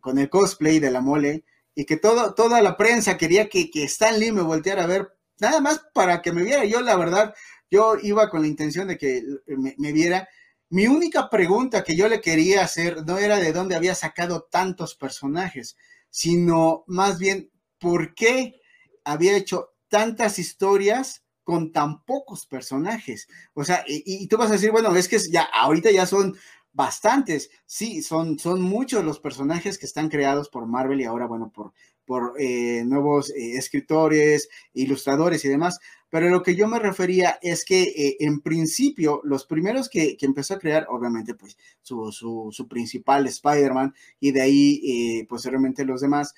[0.00, 1.44] con el cosplay de la mole,
[1.74, 5.08] y que todo, toda la prensa quería que, que Stan Lee me volteara a ver,
[5.40, 6.64] nada más para que me viera.
[6.64, 7.34] Yo, la verdad,
[7.70, 10.28] yo iba con la intención de que me, viera.
[10.68, 14.94] Mi única pregunta que yo le quería hacer no era de dónde había sacado tantos
[14.94, 15.76] personajes,
[16.10, 18.60] sino más bien por qué
[19.04, 23.28] había hecho tantas historias con tan pocos personajes.
[23.54, 26.36] O sea, y, tú vas a decir, bueno, es que ya ahorita ya son
[26.72, 27.50] bastantes.
[27.66, 31.72] Sí, son, son muchos los personajes que están creados por Marvel y ahora, bueno, por,
[32.04, 35.78] por eh, nuevos eh, escritores, ilustradores y demás.
[36.10, 40.54] Pero lo que yo me refería es que eh, en principio los primeros que, empezó
[40.54, 46.34] a crear, obviamente, pues su, su, principal Spider-Man y de ahí posteriormente los demás.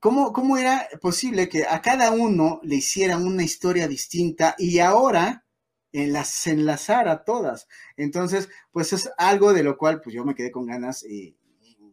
[0.00, 5.44] ¿cómo, ¿Cómo era posible que a cada uno le hicieran una historia distinta y ahora
[5.92, 7.68] las enlazara todas?
[7.96, 11.36] Entonces, pues es algo de lo cual pues yo me quedé con ganas y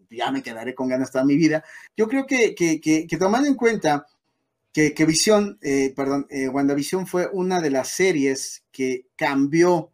[0.09, 1.63] ya me quedaré con ganas toda mi vida.
[1.95, 4.05] Yo creo que, que, tomando en cuenta
[4.77, 9.91] que, que Visión, eh, perdón, eh, WandaVision fue una de las series que cambió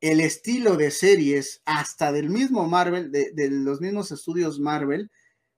[0.00, 5.08] el estilo de series hasta del mismo Marvel, de, los mismos estudios Marvel,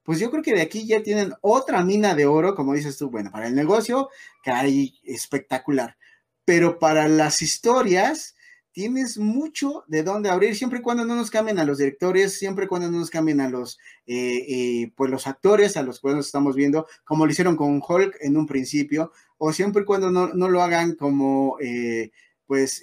[0.03, 3.09] pues yo creo que de aquí ya tienen otra mina de oro, como dices tú,
[3.09, 4.11] bueno, para el negocio,
[4.43, 5.97] que hay espectacular,
[6.45, 8.37] pero para las historias,
[8.75, 12.65] tienes mucho de dónde abrir, siempre y cuando no nos cambien a los directores, siempre
[12.65, 16.27] y cuando no nos cambien a los, eh, eh, pues los actores a los cuales
[16.27, 20.49] estamos viendo, como lo hicieron con Hulk en un principio, o siempre y cuando no,
[20.49, 22.11] lo hagan como, eh,
[22.47, 22.83] pues,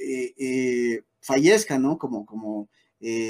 [1.20, 1.98] fallezca, ¿no?
[1.98, 2.70] Como, como,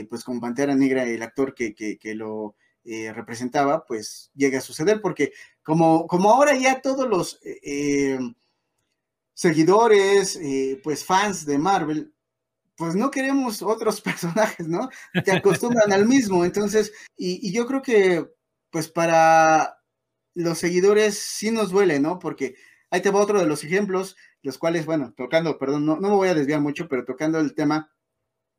[0.08, 2.56] pues, con Pantera Negra, el actor que, que, que lo
[2.86, 5.34] representaba, pues, llega a suceder, porque
[5.64, 7.40] como, como ahora ya todos los
[9.34, 10.40] seguidores,
[10.84, 12.14] pues, fans de Marvel,
[12.82, 14.90] pues no queremos otros personajes, ¿no?
[15.24, 16.44] Te acostumbran al mismo.
[16.44, 18.26] Entonces, y, yo creo que,
[18.72, 19.78] pues para
[20.34, 22.18] los seguidores sí nos duele, ¿no?
[22.18, 22.56] Porque
[22.90, 26.16] ahí te va otro de los ejemplos, los cuales, bueno, tocando, perdón, no, no me
[26.16, 27.94] voy a desviar mucho, pero tocando el tema,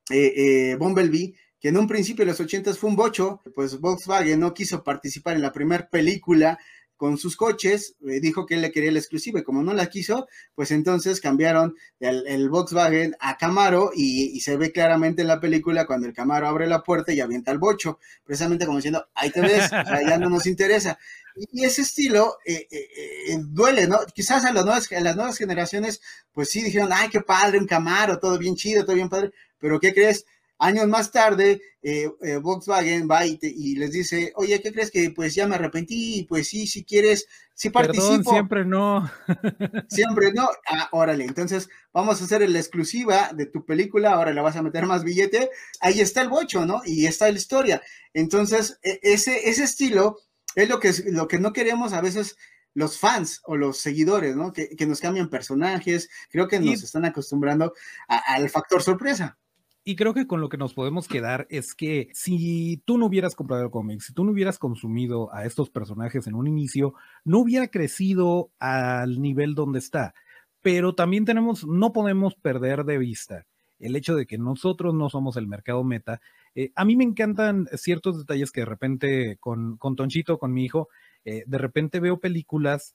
[0.08, 4.38] eh, eh, Bumblebee, que en un principio en los ochentas fue un bocho, pues Volkswagen
[4.38, 6.60] no quiso participar en la primera película
[6.96, 9.86] con sus coches, eh, dijo que él le quería la exclusiva y como no la
[9.88, 15.86] quiso, pues entonces cambiaron el, Volkswagen a Camaro y, se ve claramente en la película
[15.86, 19.40] cuando el Camaro abre la puerta y avienta el bocho, precisamente como diciendo, ahí te
[19.40, 20.98] ves, ya no nos interesa.
[21.34, 23.98] Y, ese estilo eh, eh, duele, ¿no?
[24.14, 26.00] Quizás a las, nuevas, a las nuevas generaciones,
[26.32, 29.80] pues sí dijeron, ay, qué padre, un Camaro, todo bien chido, todo bien padre, pero
[29.80, 30.24] ¿qué crees?
[30.62, 33.36] Años más tarde, eh, eh, Volkswagen va y,
[33.74, 36.24] les dice, oye, ¿qué crees que pues ya me arrepentí?
[36.28, 38.30] Pues sí, si quieres, si participo.
[38.30, 39.10] siempre no.
[39.88, 40.48] siempre no.
[40.68, 44.62] Ah, órale, entonces vamos a hacer la exclusiva de tu película, ahora le vas a
[44.62, 45.50] meter más billete.
[45.80, 46.80] Ahí está el bocho, ¿no?
[46.84, 47.82] Y está la historia.
[48.14, 50.18] Entonces, e, ese, ese estilo
[50.54, 52.36] es lo que, lo que no queremos a veces
[52.74, 54.52] los fans o los seguidores, ¿no?
[54.52, 57.74] Que, nos cambian personajes, creo que nos están acostumbrando
[58.06, 59.38] al factor sorpresa.
[59.84, 63.34] Y creo que con lo que nos podemos quedar es que si tú no hubieras
[63.34, 67.40] comprado el cómic, si tú no hubieras consumido a estos personajes en un inicio, no
[67.40, 70.14] hubiera crecido al nivel donde está.
[70.60, 73.46] Pero también tenemos, no podemos perder de vista
[73.82, 76.20] el hecho de que nosotros no somos el mercado meta.
[76.54, 80.64] Eh, a mí me encantan ciertos detalles que de repente con, con Tonchito, con mi
[80.64, 80.88] hijo,
[81.24, 82.94] eh, de repente veo películas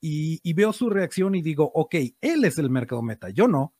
[0.00, 3.74] y, y, veo su reacción y digo, ok, él es el mercado meta, yo no.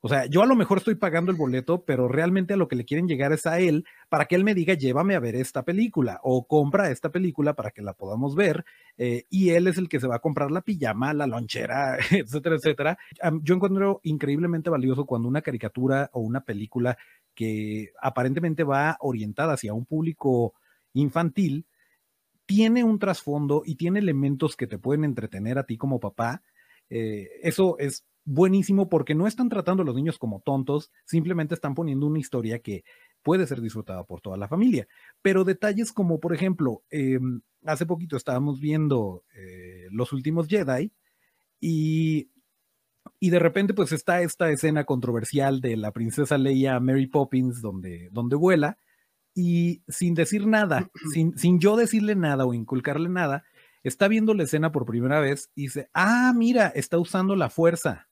[0.00, 2.76] O sea, yo a lo mejor estoy pagando el boleto, pero realmente a lo que
[2.76, 5.64] le quieren llegar es a él para que él me diga, llévame a ver esta
[5.64, 8.64] película o compra esta película para que la podamos ver.
[8.96, 12.56] Eh, y él es el que se va a comprar la pijama, la lonchera, etcétera,
[12.56, 12.98] etcétera.
[13.42, 16.96] Yo encuentro increíblemente valioso cuando una caricatura o una película
[17.34, 20.54] que aparentemente va orientada hacia un público
[20.92, 21.66] infantil,
[22.46, 26.42] tiene un trasfondo y tiene elementos que te pueden entretener a ti como papá.
[26.88, 31.74] Eh, eso es buenísimo porque no están tratando a los niños como tontos, simplemente están
[31.74, 32.84] poniendo una historia que
[33.22, 34.86] puede ser disfrutada por toda la familia.
[35.22, 40.92] Pero detalles como, por ejemplo, em, hace poquito estábamos viendo eh, Los Últimos Jedi
[41.58, 42.30] y,
[43.18, 48.10] y de repente pues está esta escena controversial de la princesa Leia Mary Poppins donde,
[48.12, 48.76] donde vuela
[49.34, 53.44] y sin decir nada, sin, sin yo decirle nada o inculcarle nada,
[53.82, 58.07] está viendo la escena por primera vez y dice, ah, mira, está usando la fuerza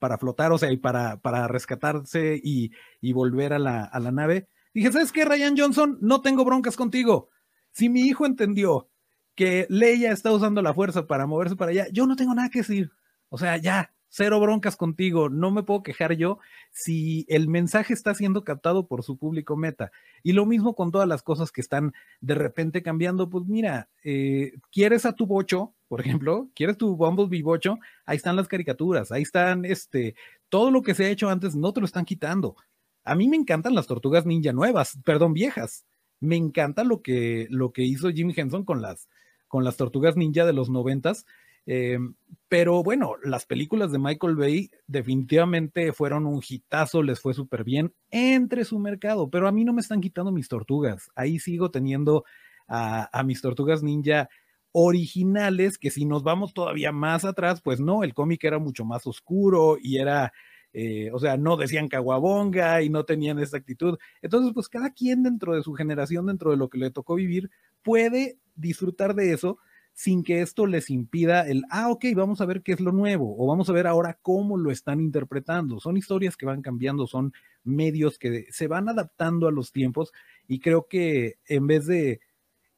[0.00, 2.72] para flotar, o sea, y para, para rescatarse y,
[3.12, 4.48] volver a la, a la nave.
[4.74, 5.98] Dije, ¿sabes qué, Ryan Johnson?
[6.00, 7.28] No tengo broncas contigo.
[7.70, 8.88] Si mi hijo entendió
[9.36, 12.60] que Leia está usando la fuerza para moverse para allá, yo no tengo nada que
[12.60, 12.90] decir.
[13.28, 16.38] O sea, ya, cero broncas contigo, no me puedo quejar yo
[16.72, 19.92] si el mensaje está siendo captado por su público meta.
[20.22, 24.52] Y lo mismo con todas las cosas que están de repente cambiando, pues mira, eh,
[24.70, 29.22] quieres a tu bocho, por ejemplo, quieres tu Bumblebee bocho, ahí están las caricaturas, ahí
[29.22, 30.16] están, este,
[30.48, 32.56] todo lo que se ha hecho antes no te lo están quitando.
[33.04, 35.86] A mí me encantan las tortugas ninja nuevas, perdón, viejas.
[36.18, 39.08] Me encanta lo que, lo que hizo Jim Henson con las,
[39.48, 41.24] con las tortugas ninja de los noventas
[41.72, 42.00] eh,
[42.48, 47.94] pero bueno, las películas de Michael Bay definitivamente fueron un hitazo, les fue súper bien
[48.10, 51.12] entre su mercado, pero a mí no me están quitando mis tortugas.
[51.14, 52.24] Ahí sigo teniendo
[52.66, 54.28] a, mis tortugas ninja
[54.72, 59.06] originales, que si nos vamos todavía más atrás, pues no, el cómic era mucho más
[59.06, 60.32] oscuro y era,
[60.72, 63.96] eh, o sea, no decían caguabonga y no tenían esa actitud.
[64.22, 67.48] Entonces, pues cada quien dentro de su generación, dentro de lo que le tocó vivir,
[67.84, 69.58] puede disfrutar de eso
[70.00, 73.36] sin que esto les impida el, ah, ok, vamos a ver qué es lo nuevo
[73.38, 75.78] o vamos a ver ahora cómo lo están interpretando.
[75.78, 77.34] Son historias que van cambiando, son
[77.64, 80.10] medios que se van adaptando a los tiempos
[80.48, 82.20] y creo que en vez de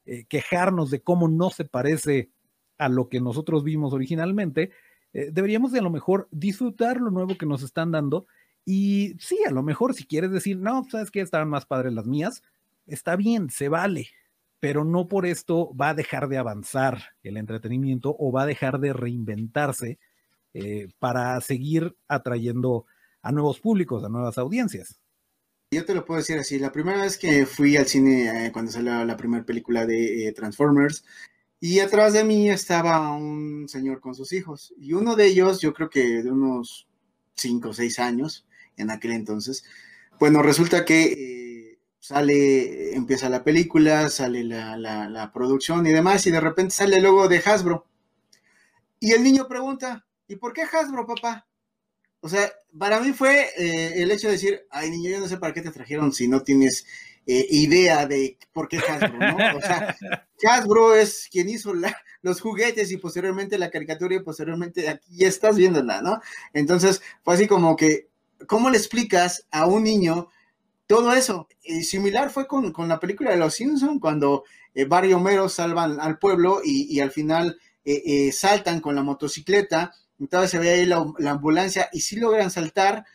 [0.05, 2.29] eh, quejarnos de cómo no se parece
[2.77, 4.71] a lo que nosotros vimos originalmente,
[5.13, 8.27] eh, deberíamos de a lo mejor disfrutar lo nuevo que nos están dando
[8.65, 12.05] y sí, a lo mejor si quieres decir, no, sabes que estaban más padres las
[12.05, 12.43] mías,
[12.85, 14.09] está bien, se vale,
[14.63, 18.79] pero no por esto va a dejar de avanzar el entretenimiento o va a dejar
[18.79, 19.99] de reinventarse
[20.53, 22.85] eh, para seguir atrayendo
[23.21, 25.01] a nuevos públicos, a nuevas audiencias.
[25.69, 28.71] Yo te lo puedo decir así, la primera vez que fui al cine eh, cuando
[28.71, 31.03] salió la primera película de eh, Transformers,
[31.59, 35.73] y atrás de mí estaba un señor con sus hijos, y uno de ellos, yo
[35.73, 36.87] creo que de unos
[37.33, 38.47] 5 o 6 años
[38.77, 39.65] en aquel entonces,
[40.21, 41.42] bueno, resulta que
[42.03, 47.29] sale, empieza la película, sale la, producción y demás, y de repente sale el logo
[47.29, 47.87] de Hasbro.
[48.99, 51.47] Y el niño pregunta, ¿y por qué Hasbro, papá?
[52.19, 55.37] O sea, para mí fue eh, el hecho de decir, ay niño, yo no sé
[55.37, 56.85] para qué te trajeron si no tienes
[57.25, 59.57] eh, idea de por qué Hasbro, ¿no?
[59.57, 59.95] O sea,
[60.45, 61.73] Hasbro es quien hizo
[62.21, 66.19] los juguetes y posteriormente la caricatura y posteriormente aquí estás viéndola, ¿no?
[66.51, 68.09] Entonces, fue así como que,
[68.45, 70.27] ¿cómo le explicas a un niño
[70.93, 71.47] todo eso.
[71.63, 74.43] Y similar fue con, la película de Los Simpsons, cuando
[74.75, 79.91] eh, Barry Homero salvan al pueblo y, al final eh, eh, saltan con la motocicleta,
[80.19, 83.05] entonces se ve ahí la, ambulancia y sí logran saltar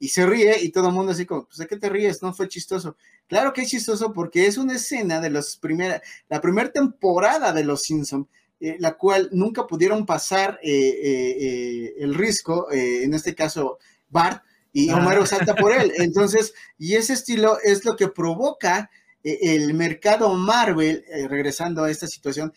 [0.00, 2.20] y se ríe y todo el mundo así como, pues ¿de qué te ríes?
[2.20, 2.96] No fue chistoso.
[3.28, 7.62] Claro que es chistoso porque es una escena de los primera, la primera temporada de
[7.62, 8.26] Los Simpsons,
[8.58, 13.78] la cual nunca pudieron pasar el risco, en este caso
[14.08, 14.42] Bart,
[14.72, 15.92] y Homero salta por él.
[15.96, 18.90] Entonces, y ese estilo es lo que provoca
[19.22, 22.52] eh, el mercado Marvel, eh, regresando a esta situación,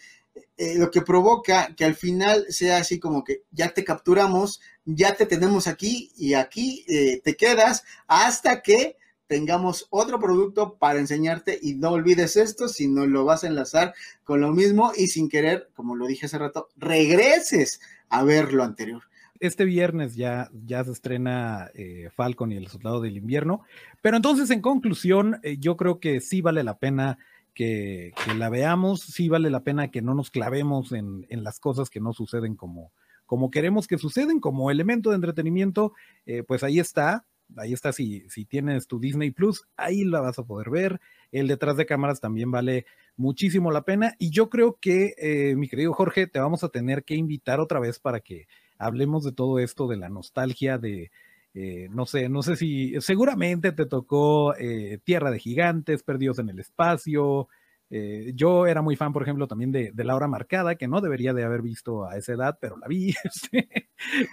[0.58, 5.16] eh, lo que provoca que al final sea así como que ya te capturamos, ya
[5.16, 6.86] te tenemos aquí y aquí
[7.24, 8.98] te quedas hasta que
[9.28, 11.58] tengamos otro producto para enseñarte.
[11.62, 13.94] Y no olvides esto, si no lo vas a enlazar
[14.24, 18.64] con lo mismo y sin querer, como lo dije hace rato, regreses a ver lo
[18.64, 19.04] anterior
[19.44, 23.62] este viernes ya, ya se estrena eh, Falcon y el Soldado del Invierno.
[24.02, 27.18] Pero entonces, en conclusión, eh, yo creo que sí vale la pena
[27.54, 32.00] que, la veamos, sí vale la pena que no nos clavemos en, las cosas que
[32.00, 32.94] no suceden como,
[33.26, 35.92] como queremos que suceden, como elemento de entretenimiento,
[36.26, 37.26] eh, pues ahí está.
[37.58, 41.02] Ahí está, si, si tienes tu Disney Plus, ahí la vas a poder ver.
[41.32, 42.86] El detrás de cámaras también vale
[43.18, 44.16] muchísimo la pena.
[44.18, 48.00] Y yo creo que, mi querido Jorge, te vamos a tener que invitar otra vez
[48.00, 51.12] para que hablemos de todo esto, de la nostalgia, de,
[51.56, 56.50] eh, no sé, no sé si seguramente te tocó eh, Tierra de Gigantes, Perdidos en
[56.50, 57.48] el Espacio.
[57.92, 61.00] Eh, yo era muy fan, por ejemplo, también de, de, La Hora Marcada, que no
[61.00, 63.14] debería de haber visto a esa edad, pero la vi.
[63.24, 63.68] Este,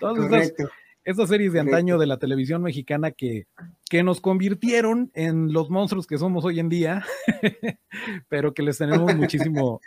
[0.01, 0.53] todas
[1.05, 3.47] esas, series de antaño de la televisión mexicana que,
[3.89, 7.05] que nos convirtieron en los monstruos que somos hoy en día,
[8.29, 9.81] pero que les tenemos muchísimo,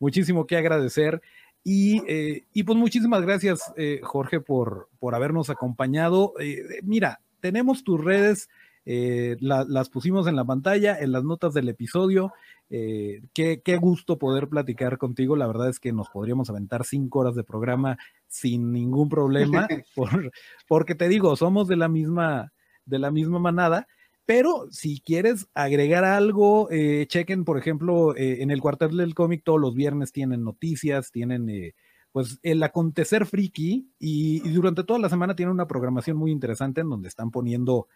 [0.00, 1.22] muchísimo que agradecer.
[1.64, 6.34] Eh, y, pues muchísimas gracias, eh, Jorge, por, por habernos acompañado.
[6.40, 8.48] Eh, mira, tenemos tus redes,
[8.84, 12.32] las pusimos en la pantalla, en las notas del episodio.
[12.68, 15.36] Qué, qué, gusto poder platicar contigo.
[15.36, 19.68] La verdad es que nos podríamos aventar cinco horas de programa sin ningún problema,
[20.68, 22.52] porque te digo, somos de la misma,
[22.84, 23.86] de la misma manada.
[24.30, 29.42] Pero si quieres agregar algo, eh, chequen, por ejemplo, eh, en el cuartel del cómic
[29.42, 31.74] todos los viernes tienen noticias, tienen eh,
[32.12, 36.90] pues el acontecer friki y, durante toda la semana tienen una programación muy interesante en
[36.90, 37.88] donde están poniendo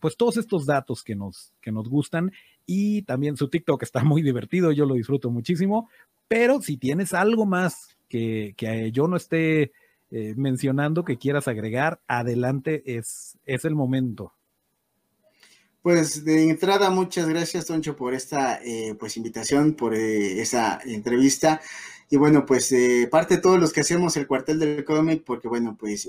[0.00, 2.30] pues todos estos datos que nos, que nos gustan
[2.64, 5.90] y también su TikTok está muy divertido, yo lo disfruto muchísimo,
[6.28, 9.72] pero si tienes algo más que, que yo no esté
[10.36, 14.34] mencionando que quieras agregar, adelante, es, es el momento.
[15.84, 21.60] Pues de entrada, muchas gracias, Toncho, por esta eh, pues invitación, por eh, esa entrevista.
[22.08, 25.46] Y bueno, pues eh, parte de todos los que hacemos el cuartel del cómic, porque
[25.46, 26.08] bueno, pues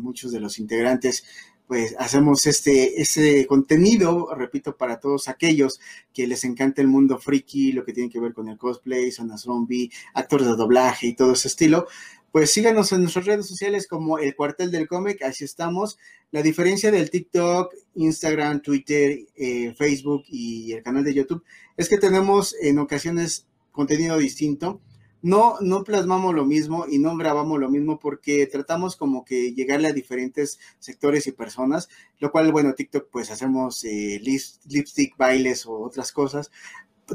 [0.00, 1.22] muchos de los integrantes
[1.68, 5.80] pues hacemos este, ese contenido, repito, para todos aquellos
[6.12, 9.38] que les encanta el mundo friki, lo que tiene que ver con el cosplay, zona
[9.38, 11.86] zombie, actores de doblaje y todo ese estilo,
[12.34, 15.98] pues síganos en nuestras redes sociales como el cuartel del cómic, así estamos.
[16.32, 21.44] La diferencia del TikTok, Instagram, Twitter, eh, Facebook y el canal de YouTube
[21.76, 24.80] es que tenemos en ocasiones contenido distinto.
[25.22, 29.86] No, no plasmamos lo mismo y no grabamos lo mismo porque tratamos como que llegarle
[29.86, 35.78] a diferentes sectores y personas, lo cual, bueno, TikTok pues hacemos eh, lipstick, bailes o
[35.78, 36.50] otras cosas.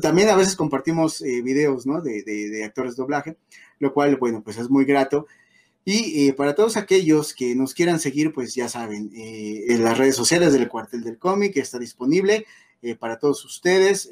[0.01, 1.85] También a veces compartimos eh, videos.
[2.03, 3.37] De, de, actores doblaje
[3.79, 5.25] lo cual, bueno, pues es muy grato.
[5.85, 9.97] Y eh, para todos aquellos que nos quieran seguir, pues ya saben, eh, en las
[9.97, 12.45] redes sociales del cuartel del cómic está disponible
[12.99, 14.09] para todos ustedes.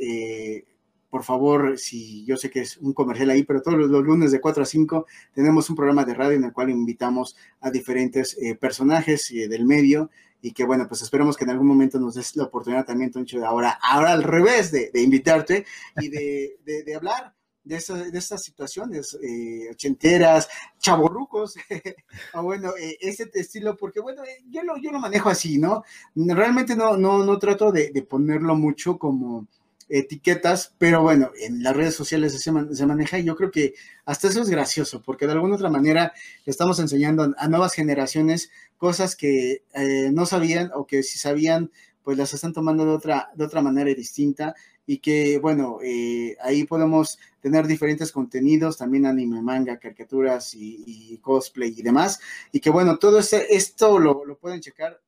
[1.10, 4.42] por favor, si yo sé que es un comercial ahí, pero todos los, lunes de
[4.42, 9.32] 4 a 5 tenemos un programa de radio en el cual invitamos a diferentes personajes
[9.32, 10.10] del medio
[10.42, 13.40] y que bueno, pues esperemos que en algún momento nos des la oportunidad también, Toncho,
[13.40, 15.66] de ahora, ahora al revés de, invitarte
[15.98, 17.34] y de, de hablar
[17.68, 20.48] de, de estas situaciones eh, ochenteras,
[20.80, 21.56] chaborrucos,
[22.34, 25.84] o bueno, eh, ese estilo, porque bueno, eh, yo lo, yo lo manejo así, ¿no?
[26.16, 29.48] Realmente no, no, no trato de, ponerlo mucho como
[29.90, 33.74] etiquetas, pero bueno, en las redes sociales se, se, maneja y yo creo que
[34.06, 36.14] hasta eso es gracioso, porque de alguna otra manera
[36.46, 39.64] estamos enseñando a nuevas generaciones cosas que
[40.12, 41.72] no sabían o que si sabían,
[42.04, 46.64] pues las están tomando de otra, de otra manera distinta y que, bueno, eh, ahí
[46.64, 52.20] podemos tener diferentes contenidos, también anime, manga, caricaturas y, cosplay y demás,
[52.54, 55.02] y que, bueno, todo este, esto lo, lo pueden checar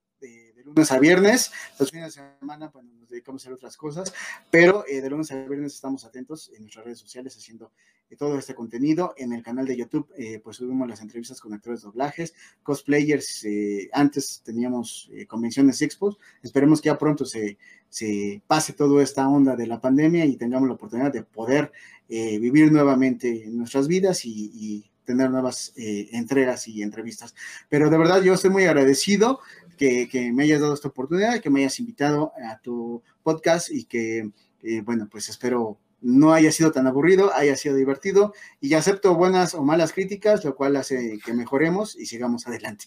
[0.69, 4.13] lunes a viernes, los fines de semana, bueno, nos dedicamos a hacer otras cosas,
[4.49, 7.71] pero eh, de lunes a viernes estamos atentos en nuestras redes sociales haciendo
[8.09, 9.13] eh, todo este contenido.
[9.17, 10.07] En el canal de YouTube,
[10.43, 13.45] pues subimos las entrevistas con actores de doblajes, cosplayers,
[13.93, 17.57] antes teníamos convenciones y expos, esperemos que ya pronto se
[17.89, 21.71] se pase toda esta onda de la pandemia y tengamos la oportunidad de poder
[22.07, 27.33] eh, vivir nuevamente nuestras vidas y, tener nuevas eh, entregas y entrevistas.
[27.67, 29.39] Pero de verdad yo estoy muy agradecido
[29.79, 34.29] que, me hayas dado esta oportunidad, que me hayas invitado a tu podcast y que,
[34.61, 39.53] eh, bueno, pues espero no haya sido tan aburrido, haya sido divertido y acepto buenas
[39.53, 42.85] o malas críticas, lo cual hace que mejoremos y sigamos adelante.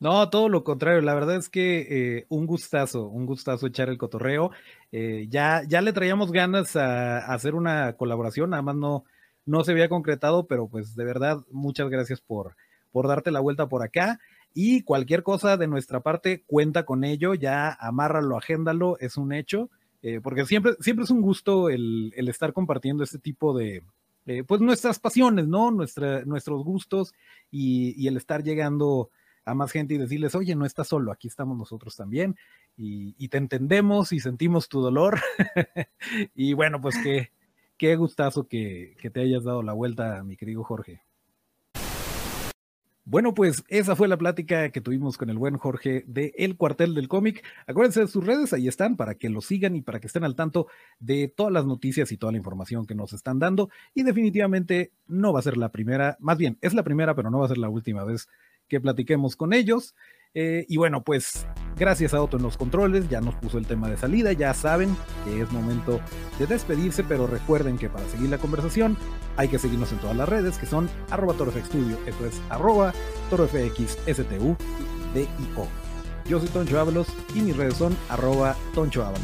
[0.00, 1.00] No, todo lo contrario.
[1.00, 4.50] La verdad es que eh, un gustazo, un gustazo echar el cotorreo.
[4.92, 9.04] Eh, ya, ya le traíamos ganas a, hacer una colaboración, nada más no,
[9.46, 12.56] no se había concretado, pero pues de verdad, muchas gracias por,
[12.92, 14.20] por darte la vuelta por acá.
[14.54, 19.68] Y cualquier cosa de nuestra parte, cuenta con ello, ya amárralo, agéndalo, es un hecho,
[20.00, 23.82] eh, porque siempre, siempre es un gusto el, el estar compartiendo este tipo de,
[24.46, 25.70] pues nuestras pasiones, ¿no?
[25.70, 27.12] Nuestra, nuestros gustos
[27.50, 29.10] y, y el estar llegando
[29.44, 32.36] a más gente y decirles, oye, no estás solo, aquí estamos nosotros también
[32.76, 35.20] y, te entendemos y sentimos tu dolor.
[36.34, 37.30] y bueno, pues qué,
[37.76, 41.02] qué gustazo que, que te hayas dado la vuelta, mi querido Jorge.
[43.06, 46.94] Bueno, pues esa fue la plática que tuvimos con el buen Jorge de El Cuartel
[46.94, 47.44] del Cómic.
[47.66, 50.34] Acuérdense de sus redes, ahí están para que lo sigan y para que estén al
[50.34, 50.68] tanto
[51.00, 53.68] de todas las noticias y toda la información que nos están dando.
[53.92, 57.40] Y definitivamente no va a ser la primera, más bien es la primera, pero no
[57.40, 58.26] va a ser la última vez
[58.68, 59.94] que platiquemos con ellos.
[60.34, 63.88] Eh, y bueno, pues gracias a Otto en los controles, ya nos puso el tema
[63.88, 66.00] de salida, ya saben que es momento
[66.38, 68.96] de despedirse, pero recuerden que para seguir la conversación
[69.36, 72.92] hay que seguirnos en todas las redes, que son arroba torofxstudio, esto es arroba.
[76.26, 79.22] Yo soy Toncho Ábalos y mis redes son arroba Toncho Ábalos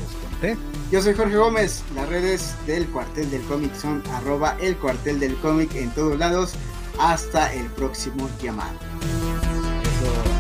[0.92, 5.34] Yo soy Jorge Gómez, las redes del cuartel del cómic son arroba el cuartel del
[5.36, 6.54] cómic en todos lados.
[6.98, 8.78] Hasta el próximo llamado.
[9.82, 10.39] Eso.